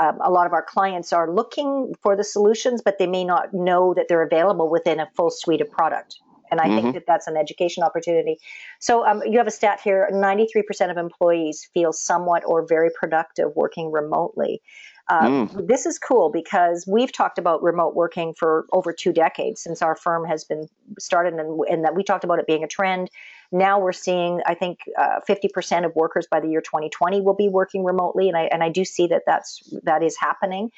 um, 0.00 0.18
a 0.22 0.30
lot 0.30 0.46
of 0.46 0.52
our 0.52 0.62
clients 0.62 1.12
are 1.12 1.30
looking 1.30 1.94
for 2.02 2.16
the 2.16 2.24
solutions, 2.24 2.80
but 2.82 2.98
they 2.98 3.06
may 3.06 3.24
not 3.24 3.52
know 3.52 3.92
that 3.94 4.06
they're 4.08 4.22
available 4.22 4.70
within 4.70 5.00
a 5.00 5.08
full 5.14 5.30
suite 5.30 5.60
of 5.60 5.70
product. 5.70 6.18
And 6.50 6.60
I 6.60 6.66
mm-hmm. 6.66 6.76
think 6.76 6.94
that 6.94 7.04
that's 7.06 7.26
an 7.26 7.36
education 7.36 7.82
opportunity. 7.82 8.38
So 8.78 9.06
um, 9.06 9.22
you 9.24 9.38
have 9.38 9.46
a 9.46 9.50
stat 9.50 9.80
here: 9.82 10.08
93% 10.12 10.90
of 10.90 10.98
employees 10.98 11.68
feel 11.72 11.92
somewhat 11.92 12.42
or 12.46 12.66
very 12.66 12.90
productive 12.98 13.52
working 13.56 13.90
remotely. 13.90 14.62
Uh, 15.08 15.26
mm. 15.26 15.66
This 15.66 15.84
is 15.84 15.98
cool 15.98 16.30
because 16.30 16.86
we've 16.86 17.12
talked 17.12 17.38
about 17.38 17.62
remote 17.62 17.94
working 17.94 18.34
for 18.38 18.66
over 18.72 18.92
two 18.92 19.12
decades 19.12 19.62
since 19.62 19.82
our 19.82 19.96
firm 19.96 20.24
has 20.26 20.44
been 20.44 20.68
started, 20.98 21.34
and, 21.34 21.60
and 21.68 21.84
that 21.84 21.94
we 21.94 22.04
talked 22.04 22.24
about 22.24 22.38
it 22.38 22.46
being 22.46 22.62
a 22.64 22.68
trend. 22.68 23.10
Now 23.52 23.78
we're 23.78 23.92
seeing, 23.92 24.40
I 24.46 24.54
think, 24.54 24.80
uh, 24.98 25.20
50% 25.28 25.84
of 25.84 25.94
workers 25.94 26.26
by 26.30 26.40
the 26.40 26.48
year 26.48 26.62
2020 26.62 27.20
will 27.20 27.34
be 27.34 27.48
working 27.48 27.84
remotely, 27.84 28.28
and 28.28 28.36
I 28.36 28.44
and 28.44 28.62
I 28.62 28.70
do 28.70 28.84
see 28.84 29.06
that 29.08 29.22
that's 29.26 29.62
that 29.82 30.02
is 30.02 30.16
happening. 30.18 30.70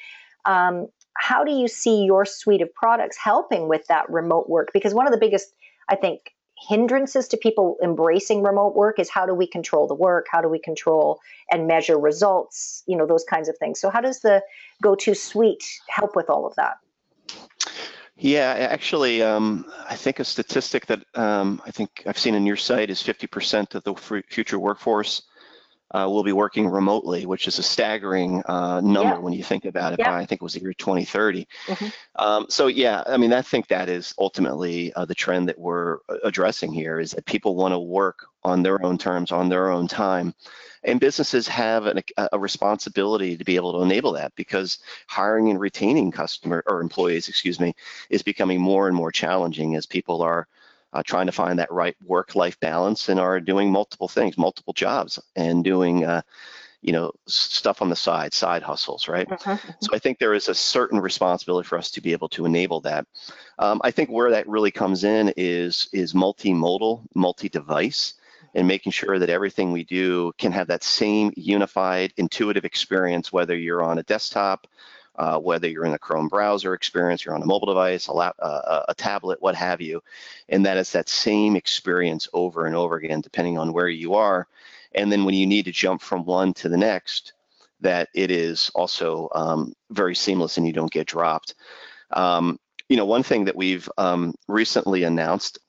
Um, 0.45 0.87
how 1.17 1.43
do 1.43 1.51
you 1.51 1.67
see 1.67 2.03
your 2.03 2.25
suite 2.25 2.61
of 2.61 2.73
products 2.73 3.17
helping 3.17 3.69
with 3.69 3.87
that 3.87 4.09
remote 4.09 4.49
work? 4.49 4.69
Because 4.73 4.93
one 4.93 5.07
of 5.07 5.13
the 5.13 5.19
biggest, 5.19 5.53
I 5.87 5.95
think, 5.95 6.35
hindrances 6.57 7.27
to 7.29 7.37
people 7.37 7.77
embracing 7.83 8.41
remote 8.43 8.75
work 8.75 8.99
is 8.99 9.09
how 9.09 9.25
do 9.25 9.33
we 9.33 9.45
control 9.45 9.87
the 9.87 9.93
work 9.93 10.25
how 10.31 10.41
do 10.41 10.47
we 10.47 10.57
control 10.57 11.19
and 11.51 11.67
measure 11.67 11.99
results 11.99 12.81
you 12.87 12.95
know 12.95 13.05
those 13.05 13.25
kinds 13.25 13.49
of 13.49 13.57
things 13.57 13.79
so 13.79 13.89
how 13.89 13.99
does 13.99 14.21
the 14.21 14.41
go-to 14.81 15.13
suite 15.13 15.65
help 15.89 16.15
with 16.15 16.29
all 16.29 16.47
of 16.47 16.55
that 16.55 16.77
yeah 18.17 18.55
actually 18.69 19.21
um, 19.21 19.65
i 19.89 19.95
think 19.95 20.19
a 20.19 20.23
statistic 20.23 20.85
that 20.85 21.03
um, 21.15 21.61
i 21.65 21.71
think 21.71 22.03
i've 22.05 22.17
seen 22.17 22.35
in 22.35 22.45
your 22.45 22.55
site 22.55 22.89
is 22.89 23.01
50% 23.01 23.75
of 23.75 23.83
the 23.83 24.23
future 24.29 24.59
workforce 24.59 25.23
uh, 25.91 26.07
will 26.09 26.23
be 26.23 26.31
working 26.31 26.67
remotely, 26.67 27.25
which 27.25 27.47
is 27.47 27.59
a 27.59 27.63
staggering 27.63 28.41
uh, 28.47 28.81
number 28.81 29.15
yeah. 29.15 29.19
when 29.19 29.33
you 29.33 29.43
think 29.43 29.65
about 29.65 29.93
it. 29.93 29.99
Yeah. 29.99 30.09
By 30.11 30.21
I 30.21 30.25
think 30.25 30.41
it 30.41 30.43
was 30.43 30.53
the 30.53 30.61
year 30.61 30.73
2030. 30.73 31.47
Mm-hmm. 31.67 31.87
Um, 32.15 32.45
so 32.49 32.67
yeah, 32.67 33.03
I 33.05 33.17
mean, 33.17 33.33
I 33.33 33.41
think 33.41 33.67
that 33.67 33.87
is 33.87 34.13
ultimately 34.17 34.93
uh, 34.93 35.05
the 35.05 35.15
trend 35.15 35.47
that 35.49 35.59
we're 35.59 35.97
uh, 36.09 36.17
addressing 36.23 36.73
here 36.73 36.99
is 36.99 37.11
that 37.11 37.25
people 37.25 37.55
want 37.55 37.73
to 37.73 37.79
work 37.79 38.25
on 38.43 38.63
their 38.63 38.83
own 38.83 38.97
terms, 38.97 39.31
on 39.31 39.49
their 39.49 39.69
own 39.69 39.87
time, 39.87 40.33
and 40.83 40.99
businesses 40.99 41.47
have 41.47 41.85
an, 41.85 42.01
a 42.31 42.39
responsibility 42.39 43.37
to 43.37 43.43
be 43.43 43.55
able 43.55 43.73
to 43.73 43.81
enable 43.81 44.13
that 44.13 44.35
because 44.35 44.79
hiring 45.07 45.49
and 45.49 45.59
retaining 45.59 46.11
customer 46.11 46.63
or 46.67 46.81
employees, 46.81 47.27
excuse 47.27 47.59
me, 47.59 47.75
is 48.09 48.21
becoming 48.21 48.61
more 48.61 48.87
and 48.87 48.95
more 48.95 49.11
challenging 49.11 49.75
as 49.75 49.85
people 49.85 50.21
are 50.21 50.47
uh, 50.95 51.03
trying 51.03 51.25
to 51.25 51.31
find 51.33 51.59
that 51.59 51.71
right 51.71 51.95
work-life 52.05 52.57
balance 52.61 53.09
and 53.09 53.19
are 53.19 53.41
doing 53.41 53.69
multiple 53.69 54.07
things, 54.07 54.37
multiple 54.37 54.73
jobs, 54.73 55.19
and 55.35 55.61
doing 55.63 56.05
uh, 56.05 56.21
you 56.81 56.93
know 56.93 57.11
stuff 57.27 57.81
on 57.81 57.89
the 57.89 57.95
side, 57.95 58.33
side 58.33 58.63
hustles, 58.63 59.09
right? 59.09 59.27
Mm-hmm. 59.27 59.71
So 59.81 59.93
I 59.93 59.99
think 59.99 60.19
there 60.19 60.33
is 60.33 60.47
a 60.47 60.55
certain 60.55 61.01
responsibility 61.01 61.67
for 61.67 61.77
us 61.77 61.91
to 61.91 62.01
be 62.01 62.13
able 62.13 62.29
to 62.29 62.45
enable 62.45 62.79
that. 62.81 63.05
Um, 63.59 63.81
I 63.83 63.91
think 63.91 64.09
where 64.09 64.31
that 64.31 64.47
really 64.47 64.71
comes 64.71 65.03
in 65.03 65.33
is 65.35 65.89
is 65.91 66.13
multimodal, 66.13 67.01
multi-device 67.13 68.13
and 68.53 68.65
making 68.65 68.93
sure 68.93 69.19
that 69.19 69.29
everything 69.29 69.73
we 69.73 69.83
do 69.83 70.31
can 70.37 70.53
have 70.53 70.67
that 70.67 70.81
same 70.81 71.33
unified 71.35 72.13
intuitive 72.15 72.63
experience 72.63 73.33
whether 73.33 73.57
you're 73.57 73.83
on 73.83 73.97
a 73.97 74.03
desktop 74.03 74.65
uh, 75.17 75.37
whether 75.39 75.67
you're 75.67 75.85
in 75.85 75.93
a 75.93 75.99
Chrome 75.99 76.27
browser 76.27 76.73
experience, 76.73 77.23
you're 77.23 77.35
on 77.35 77.41
a 77.41 77.45
mobile 77.45 77.67
device, 77.67 78.07
a, 78.07 78.13
lap, 78.13 78.35
uh, 78.39 78.83
a 78.87 78.95
tablet, 78.95 79.41
what 79.41 79.55
have 79.55 79.81
you, 79.81 80.01
and 80.49 80.65
that 80.65 80.77
is 80.77 80.91
that 80.91 81.09
same 81.09 81.55
experience 81.55 82.27
over 82.33 82.65
and 82.65 82.75
over 82.75 82.95
again, 82.95 83.21
depending 83.21 83.57
on 83.57 83.73
where 83.73 83.87
you 83.87 84.15
are. 84.15 84.47
And 84.93 85.11
then 85.11 85.25
when 85.25 85.35
you 85.35 85.45
need 85.45 85.65
to 85.65 85.71
jump 85.71 86.01
from 86.01 86.25
one 86.25 86.53
to 86.55 86.69
the 86.69 86.77
next, 86.77 87.33
that 87.81 88.09
it 88.13 88.31
is 88.31 88.71
also 88.73 89.29
um, 89.35 89.73
very 89.91 90.15
seamless 90.15 90.57
and 90.57 90.65
you 90.65 90.73
don't 90.73 90.91
get 90.91 91.07
dropped. 91.07 91.55
Um, 92.11 92.59
you 92.89 92.97
know, 92.97 93.05
one 93.05 93.23
thing 93.23 93.45
that 93.45 93.55
we've 93.55 93.89
um, 93.97 94.35
recently 94.47 95.03
announced 95.03 95.59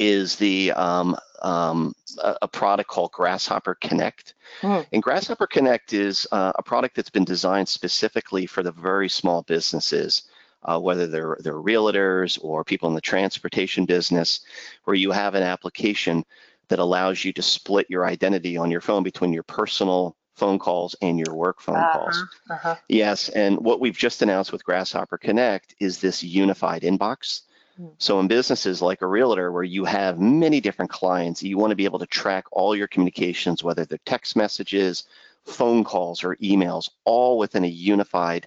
is 0.00 0.36
the 0.36 0.72
um, 0.72 1.14
um, 1.42 1.94
a, 2.24 2.36
a, 2.42 2.48
product 2.48 2.88
called 2.88 3.12
Grasshopper 3.12 3.76
Connect. 3.80 4.34
Mm. 4.62 4.86
And 4.92 5.02
Grasshopper 5.02 5.46
Connect 5.46 5.92
is 5.92 6.26
uh, 6.32 6.52
a 6.56 6.62
product 6.62 6.96
that's 6.96 7.10
been 7.10 7.24
designed 7.24 7.68
specifically 7.68 8.46
for 8.46 8.62
the 8.62 8.72
very 8.72 9.08
small 9.08 9.42
businesses, 9.42 10.24
uh, 10.64 10.80
whether 10.80 11.06
they're 11.06 11.36
they're 11.40 11.54
realtors 11.54 12.38
or 12.42 12.64
people 12.64 12.88
in 12.88 12.94
the 12.94 13.00
transportation 13.00 13.84
business, 13.84 14.40
where 14.84 14.96
you 14.96 15.10
have 15.10 15.34
an 15.34 15.42
application 15.42 16.24
that 16.68 16.78
allows 16.78 17.24
you 17.24 17.32
to 17.34 17.42
split 17.42 17.86
your 17.90 18.06
identity 18.06 18.56
on 18.56 18.70
your 18.70 18.80
phone 18.80 19.02
between 19.02 19.32
your 19.32 19.42
personal 19.42 20.16
phone 20.36 20.58
calls 20.58 20.96
and 21.02 21.18
your 21.18 21.34
work 21.34 21.60
phone 21.60 21.76
Uh-huh, 21.76 21.98
calls. 21.98 22.24
uh-huh. 22.48 22.76
Yes, 22.88 23.28
and 23.28 23.58
what 23.58 23.80
we've 23.80 23.98
just 23.98 24.22
announced 24.22 24.52
with 24.52 24.64
Grasshopper 24.64 25.18
Connect 25.18 25.74
is 25.78 26.00
this 26.00 26.22
unified 26.22 26.82
inbox. 26.82 27.42
Hmm. 27.80 27.88
So 27.98 28.20
in 28.20 28.28
businesses 28.28 28.82
like 28.82 29.00
a 29.00 29.06
realtor 29.06 29.50
where 29.50 29.62
you 29.62 29.84
have 29.86 30.20
many 30.20 30.60
different 30.60 30.90
clients, 30.90 31.42
you 31.42 31.56
want 31.56 31.70
to 31.70 31.76
be 31.76 31.86
able 31.86 31.98
to 32.00 32.06
track 32.06 32.44
all 32.52 32.76
your 32.76 32.88
communications, 32.88 33.64
whether 33.64 33.86
they're 33.86 33.98
text 34.04 34.36
messages, 34.36 35.04
phone 35.46 35.82
calls, 35.82 36.22
or 36.22 36.36
emails, 36.36 36.90
all 37.04 37.38
within 37.38 37.64
a 37.64 37.68
unified 37.68 38.46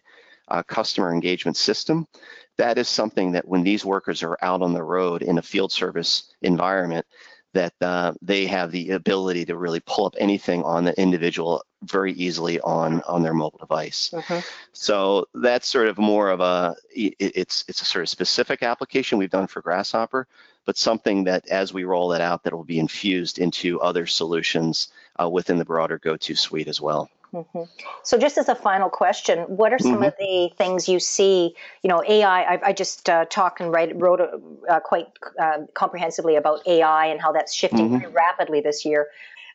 uh, 0.49 0.61
customer 0.61 1.11
engagement 1.11 1.57
system. 1.57 2.07
That 2.57 2.77
is 2.77 2.87
something 2.87 3.31
that 3.31 3.47
when 3.47 3.63
these 3.63 3.83
workers 3.83 4.21
are 4.21 4.37
out 4.43 4.61
on 4.61 4.73
the 4.73 4.83
road 4.83 5.23
in 5.23 5.39
a 5.39 5.41
field 5.41 5.71
service 5.71 6.31
environment, 6.43 7.07
that 7.53 7.73
uh, 7.81 8.13
they 8.21 8.45
have 8.47 8.71
the 8.71 8.91
ability 8.91 9.45
to 9.45 9.55
really 9.55 9.79
pull 9.85 10.05
up 10.05 10.15
anything 10.17 10.63
on 10.63 10.83
the 10.83 10.99
individual 10.99 11.63
very 11.83 12.13
easily 12.13 12.59
on 12.61 13.01
on 13.03 13.21
their 13.23 13.33
mobile 13.33 13.59
device. 13.59 14.09
Mhm. 14.13 14.43
So 14.71 15.27
that's 15.33 15.67
sort 15.67 15.87
of 15.87 15.97
more 15.97 16.29
of 16.29 16.39
a 16.39 16.75
it, 16.95 17.15
it's 17.19 17.63
it's 17.67 17.81
a 17.81 17.85
sort 17.85 18.03
of 18.03 18.09
specific 18.09 18.63
application 18.63 19.17
we've 19.17 19.29
done 19.29 19.47
for 19.47 19.61
Grasshopper, 19.61 20.27
but 20.65 20.77
something 20.77 21.25
that 21.25 21.47
as 21.47 21.73
we 21.73 21.83
roll 21.83 22.09
that 22.09 22.21
out, 22.21 22.43
that 22.43 22.53
will 22.53 22.63
be 22.63 22.79
infused 22.79 23.37
into 23.39 23.79
other 23.81 24.05
solutions 24.07 24.87
uh, 25.21 25.29
within 25.29 25.57
the 25.57 25.65
broader 25.65 25.99
GoTo 25.99 26.33
suite 26.33 26.67
as 26.67 26.81
well. 26.81 27.09
Mhm. 27.33 27.67
So, 28.03 28.17
just 28.17 28.37
as 28.37 28.47
a 28.47 28.55
final 28.55 28.89
question, 28.89 29.39
what 29.57 29.73
are 29.73 29.79
some 29.79 30.01
Mhm. 30.01 30.07
of 30.07 30.13
the 30.19 30.51
things 30.55 30.87
you 30.87 30.99
see? 30.99 31.55
You 31.81 31.89
know, 31.89 32.03
AI. 32.07 32.43
I, 32.43 32.59
I 32.67 32.73
just 32.73 33.09
uh, 33.09 33.25
talked 33.25 33.59
and 33.59 33.71
write, 33.71 33.99
wrote 33.99 34.21
uh, 34.21 34.79
quite 34.81 35.07
uh, 35.39 35.59
comprehensively 35.73 36.35
about 36.35 36.65
AI 36.67 37.07
and 37.07 37.19
how 37.19 37.31
that's 37.31 37.53
shifting 37.53 37.89
Mhm. 37.89 37.99
very 38.01 38.13
rapidly 38.13 38.61
this 38.61 38.85
year. 38.85 39.07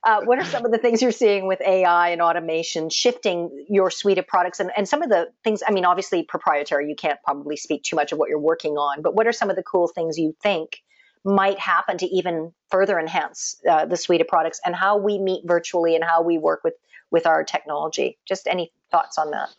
Uh, 0.05 0.23
what 0.23 0.39
are 0.39 0.45
some 0.45 0.65
of 0.65 0.71
the 0.71 0.79
things 0.79 1.03
you're 1.03 1.11
seeing 1.11 1.47
with 1.47 1.61
AI 1.61 2.11
and 2.11 2.23
automation 2.23 2.89
shifting 2.89 3.67
your 3.69 3.91
suite 3.91 4.19
of 4.19 4.27
products 4.27 4.61
and, 4.61 4.71
and 4.77 4.89
some 4.89 5.03
of 5.03 5.09
the 5.09 5.29
things? 5.43 5.63
I 5.67 5.73
mean, 5.73 5.85
obviously 5.85 6.23
proprietary. 6.23 6.89
You 6.89 6.97
can't 6.97 7.19
probably 7.25 7.57
speak 7.57 7.83
too 7.83 7.97
much 7.97 8.13
of 8.13 8.19
what 8.19 8.29
you're 8.29 8.39
working 8.39 8.77
on, 8.77 9.03
but 9.03 9.15
what 9.15 9.27
are 9.27 9.33
some 9.33 9.51
of 9.51 9.57
the 9.57 9.63
cool 9.63 9.89
things 9.89 10.17
you 10.17 10.37
think 10.41 10.81
might 11.25 11.59
happen 11.59 11.99
to 11.99 12.07
even 12.07 12.53
further 12.71 12.99
enhance 12.99 13.61
uh, 13.69 13.85
the 13.87 13.97
suite 13.97 14.21
of 14.21 14.29
products 14.29 14.61
and 14.65 14.75
how 14.75 14.97
we 14.99 15.19
meet 15.19 15.43
virtually 15.45 15.97
and 15.97 16.05
how 16.05 16.23
we 16.23 16.39
work 16.39 16.61
with 16.63 16.75
with 17.11 17.27
our 17.27 17.45
technology. 17.45 18.19
Just 18.27 18.47
any 18.47 18.73
thoughts 18.91 19.19
on 19.19 19.31
that? 19.31 19.51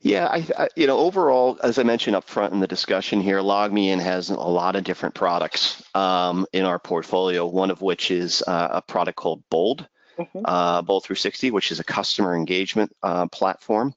Yeah, 0.00 0.26
I, 0.26 0.46
I, 0.56 0.68
you 0.76 0.86
know, 0.86 0.98
overall, 0.98 1.58
as 1.62 1.78
I 1.78 1.82
mentioned 1.82 2.14
up 2.14 2.24
front 2.24 2.52
in 2.52 2.60
the 2.60 2.68
discussion 2.68 3.20
here, 3.20 3.38
LogMeIn 3.40 4.00
has 4.00 4.30
a 4.30 4.34
lot 4.36 4.76
of 4.76 4.84
different 4.84 5.14
products 5.16 5.82
um, 5.94 6.46
in 6.52 6.64
our 6.64 6.78
portfolio. 6.78 7.44
One 7.46 7.70
of 7.70 7.82
which 7.82 8.12
is 8.12 8.42
uh, 8.46 8.68
a 8.72 8.82
product 8.82 9.16
called 9.16 9.42
Bold, 9.50 9.88
Mhm. 10.16 10.42
uh, 10.44 10.82
Bold 10.82 11.04
360, 11.04 11.50
which 11.50 11.72
is 11.72 11.80
a 11.80 11.84
customer 11.84 12.36
engagement 12.36 12.94
uh, 13.02 13.26
platform. 13.26 13.94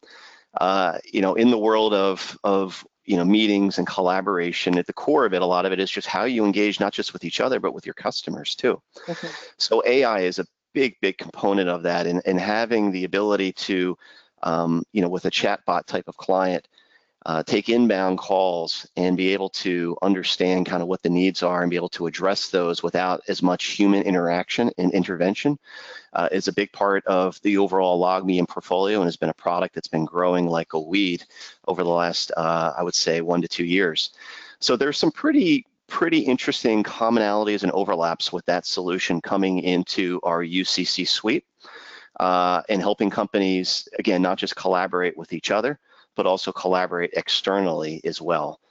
Uh, 0.60 0.98
you 1.06 1.22
know, 1.22 1.36
in 1.36 1.52
the 1.52 1.58
world 1.58 1.94
of 1.94 2.38
of 2.44 2.86
you 3.06 3.18
know 3.18 3.26
meetings 3.26 3.78
and 3.78 3.88
collaboration, 3.88 4.78
at 4.80 4.88
the 4.88 4.94
core 4.94 5.26
of 5.26 5.34
it, 5.34 5.42
a 5.42 5.46
lot 5.46 5.66
of 5.66 5.72
it 5.72 5.80
is 5.80 5.90
just 5.90 6.08
how 6.08 6.24
you 6.24 6.46
engage 6.46 6.80
not 6.80 6.94
just 6.94 7.14
with 7.14 7.24
each 7.24 7.40
other 7.40 7.60
but 7.60 7.74
with 7.74 7.86
your 7.86 7.94
customers 7.94 8.56
too. 8.56 8.82
Mhm. 9.08 9.30
So 9.58 9.84
AI 9.86 10.22
is 10.22 10.40
a 10.40 10.46
big, 10.74 10.96
big 11.02 11.18
component 11.18 11.70
of 11.70 11.84
that, 11.84 12.08
and, 12.08 12.22
and 12.26 12.40
having 12.40 12.92
the 12.92 13.04
ability 13.04 13.54
to, 13.54 13.98
um, 14.44 14.84
you 14.92 15.02
know, 15.02 15.10
with 15.10 15.26
a 15.26 15.32
chatbot 15.32 15.86
type 15.86 16.08
of 16.08 16.18
client, 16.18 16.68
uh, 17.26 17.44
take 17.44 17.70
inbound 17.70 18.18
calls 18.18 18.88
and 18.98 19.16
be 19.16 19.32
able 19.32 19.50
to 19.50 19.96
understand 20.02 20.66
kind 20.66 20.82
of 20.82 20.88
what 20.88 21.04
the 21.04 21.10
needs 21.10 21.44
are 21.44 21.62
and 21.62 21.70
be 21.70 21.76
able 21.76 21.90
to 21.90 22.08
address 22.08 22.50
those 22.50 22.82
without 22.82 23.22
as 23.28 23.44
much 23.44 23.66
human 23.66 24.02
interaction 24.02 24.72
and 24.80 24.92
intervention 24.92 25.60
uh, 26.14 26.28
is 26.32 26.48
a 26.48 26.54
big 26.54 26.72
part 26.72 27.06
of 27.06 27.40
the 27.44 27.58
overall 27.58 28.02
LogMeIn 28.02 28.48
portfolio 28.48 28.98
and 29.00 29.08
has 29.08 29.18
been 29.18 29.30
a 29.30 29.34
product 29.36 29.76
that's 29.76 29.88
been 29.88 30.06
growing 30.06 30.48
like 30.48 30.74
a 30.74 30.80
weed 30.80 31.24
over 31.68 31.84
the 31.84 31.90
last, 31.90 32.32
uh, 32.38 32.74
I 32.76 32.82
would 32.82 32.96
say, 32.96 33.22
one 33.22 33.42
to 33.44 33.48
two 33.48 33.66
years. 33.66 34.12
So 34.60 34.76
there's 34.76 34.98
some 34.98 35.12
pretty 35.12 35.68
pretty 35.92 36.20
interesting 36.20 36.84
commonalities 36.84 37.64
and 37.64 37.72
overlaps 37.74 38.32
with 38.32 38.46
that 38.46 38.66
solution 38.66 39.20
coming 39.20 39.60
into 39.60 40.22
our 40.24 40.42
UCC 40.42 41.06
suite 41.06 41.44
uh, 42.18 42.62
and 42.70 42.82
helping 42.82 43.10
companies, 43.10 43.90
again, 44.00 44.22
not 44.22 44.38
just 44.38 44.56
collaborate 44.56 45.18
with 45.18 45.34
each 45.34 45.52
other, 45.52 45.78
but 46.16 46.26
also 46.26 46.54
collaborate 46.54 47.12
externally 47.14 48.00
as 48.06 48.22
well 48.22 48.62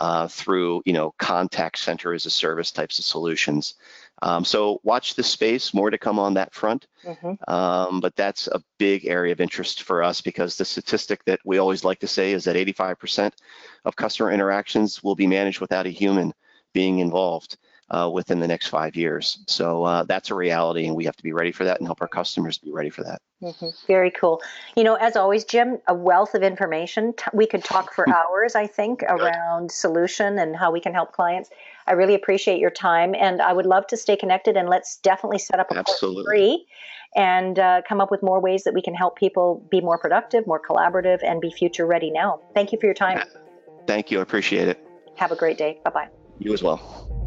uh, 0.00 0.26
through, 0.26 0.80
you 0.86 0.94
know, 0.94 1.12
contact 1.18 1.78
center 1.78 2.14
as 2.14 2.24
a 2.24 2.30
service 2.30 2.72
types 2.72 2.98
of 2.98 3.04
solutions. 3.04 3.74
Um, 4.22 4.42
so 4.42 4.80
watch 4.82 5.16
this 5.16 5.30
space, 5.30 5.74
more 5.74 5.90
to 5.90 5.98
come 5.98 6.18
on 6.18 6.32
that 6.34 6.54
front. 6.54 6.86
Mhm. 7.04 7.36
Um, 7.46 8.00
but 8.00 8.16
that's 8.16 8.46
a 8.46 8.62
big 8.78 9.04
area 9.04 9.32
of 9.32 9.40
interest 9.40 9.82
for 9.82 10.02
us 10.02 10.22
because 10.22 10.56
the 10.56 10.64
statistic 10.64 11.22
that 11.26 11.40
we 11.44 11.58
always 11.58 11.84
like 11.84 11.98
to 12.00 12.08
say 12.08 12.32
is 12.32 12.44
that 12.44 12.56
85% 12.56 13.34
of 13.84 13.96
customer 13.96 14.30
interactions 14.30 15.02
will 15.02 15.14
be 15.14 15.26
managed 15.26 15.60
without 15.60 15.86
a 15.86 15.90
human 15.90 16.32
being 16.72 16.98
involved 16.98 17.56
uh, 17.90 18.08
within 18.12 18.40
the 18.40 18.48
next 18.48 18.68
five 18.68 18.94
years. 18.96 19.38
So 19.46 19.84
uh, 19.84 20.04
that's 20.04 20.30
a 20.30 20.34
reality, 20.34 20.86
and 20.86 20.94
we 20.96 21.04
have 21.04 21.16
to 21.16 21.22
be 21.22 21.32
ready 21.32 21.52
for 21.52 21.64
that 21.64 21.78
and 21.78 21.86
help 21.86 22.00
our 22.00 22.08
customers 22.08 22.58
be 22.58 22.70
ready 22.70 22.90
for 22.90 23.02
that. 23.04 23.20
Mhm. 23.42 23.72
Very 23.86 24.10
cool. 24.10 24.42
You 24.76 24.84
know, 24.84 24.94
as 24.96 25.16
always, 25.16 25.44
Jim, 25.44 25.78
a 25.88 25.94
wealth 25.94 26.34
of 26.34 26.42
information. 26.42 27.14
We 27.32 27.46
could 27.46 27.64
talk 27.64 27.94
for 27.94 28.06
hours, 28.08 28.54
I 28.54 28.66
think, 28.66 29.02
around 29.04 29.72
solution 29.72 30.38
and 30.38 30.54
how 30.54 30.70
we 30.70 30.80
can 30.80 30.92
help 30.92 31.12
clients. 31.12 31.48
I 31.86 31.92
really 31.92 32.14
appreciate 32.14 32.58
your 32.58 32.70
time, 32.70 33.14
and 33.14 33.40
I 33.40 33.52
would 33.52 33.66
love 33.66 33.86
to 33.88 33.96
stay 33.96 34.16
connected. 34.16 34.56
And 34.56 34.68
let's 34.68 34.98
definitely 34.98 35.38
set 35.38 35.58
up 35.58 35.70
a 35.70 35.78
Absolutely. 35.78 36.24
free 36.24 36.66
and 37.16 37.58
uh, 37.58 37.82
come 37.88 38.00
up 38.00 38.10
with 38.10 38.22
more 38.22 38.40
ways 38.40 38.64
that 38.64 38.74
we 38.74 38.82
can 38.82 38.94
help 38.94 39.16
people 39.16 39.66
be 39.70 39.80
more 39.80 39.98
productive, 39.98 40.46
more 40.46 40.60
collaborative, 40.60 41.18
and 41.24 41.40
be 41.40 41.50
future 41.50 41.86
ready 41.86 42.10
now. 42.10 42.40
Thank 42.54 42.72
you 42.72 42.78
for 42.78 42.86
your 42.86 42.94
time. 42.94 43.20
Thank 43.86 44.10
you. 44.10 44.18
I 44.18 44.22
appreciate 44.22 44.68
it. 44.68 44.86
Have 45.16 45.32
a 45.32 45.36
great 45.36 45.58
day. 45.58 45.80
Bye 45.82 45.90
bye. 45.90 46.19
You 46.40 46.54
as 46.54 46.62
well. 46.62 47.19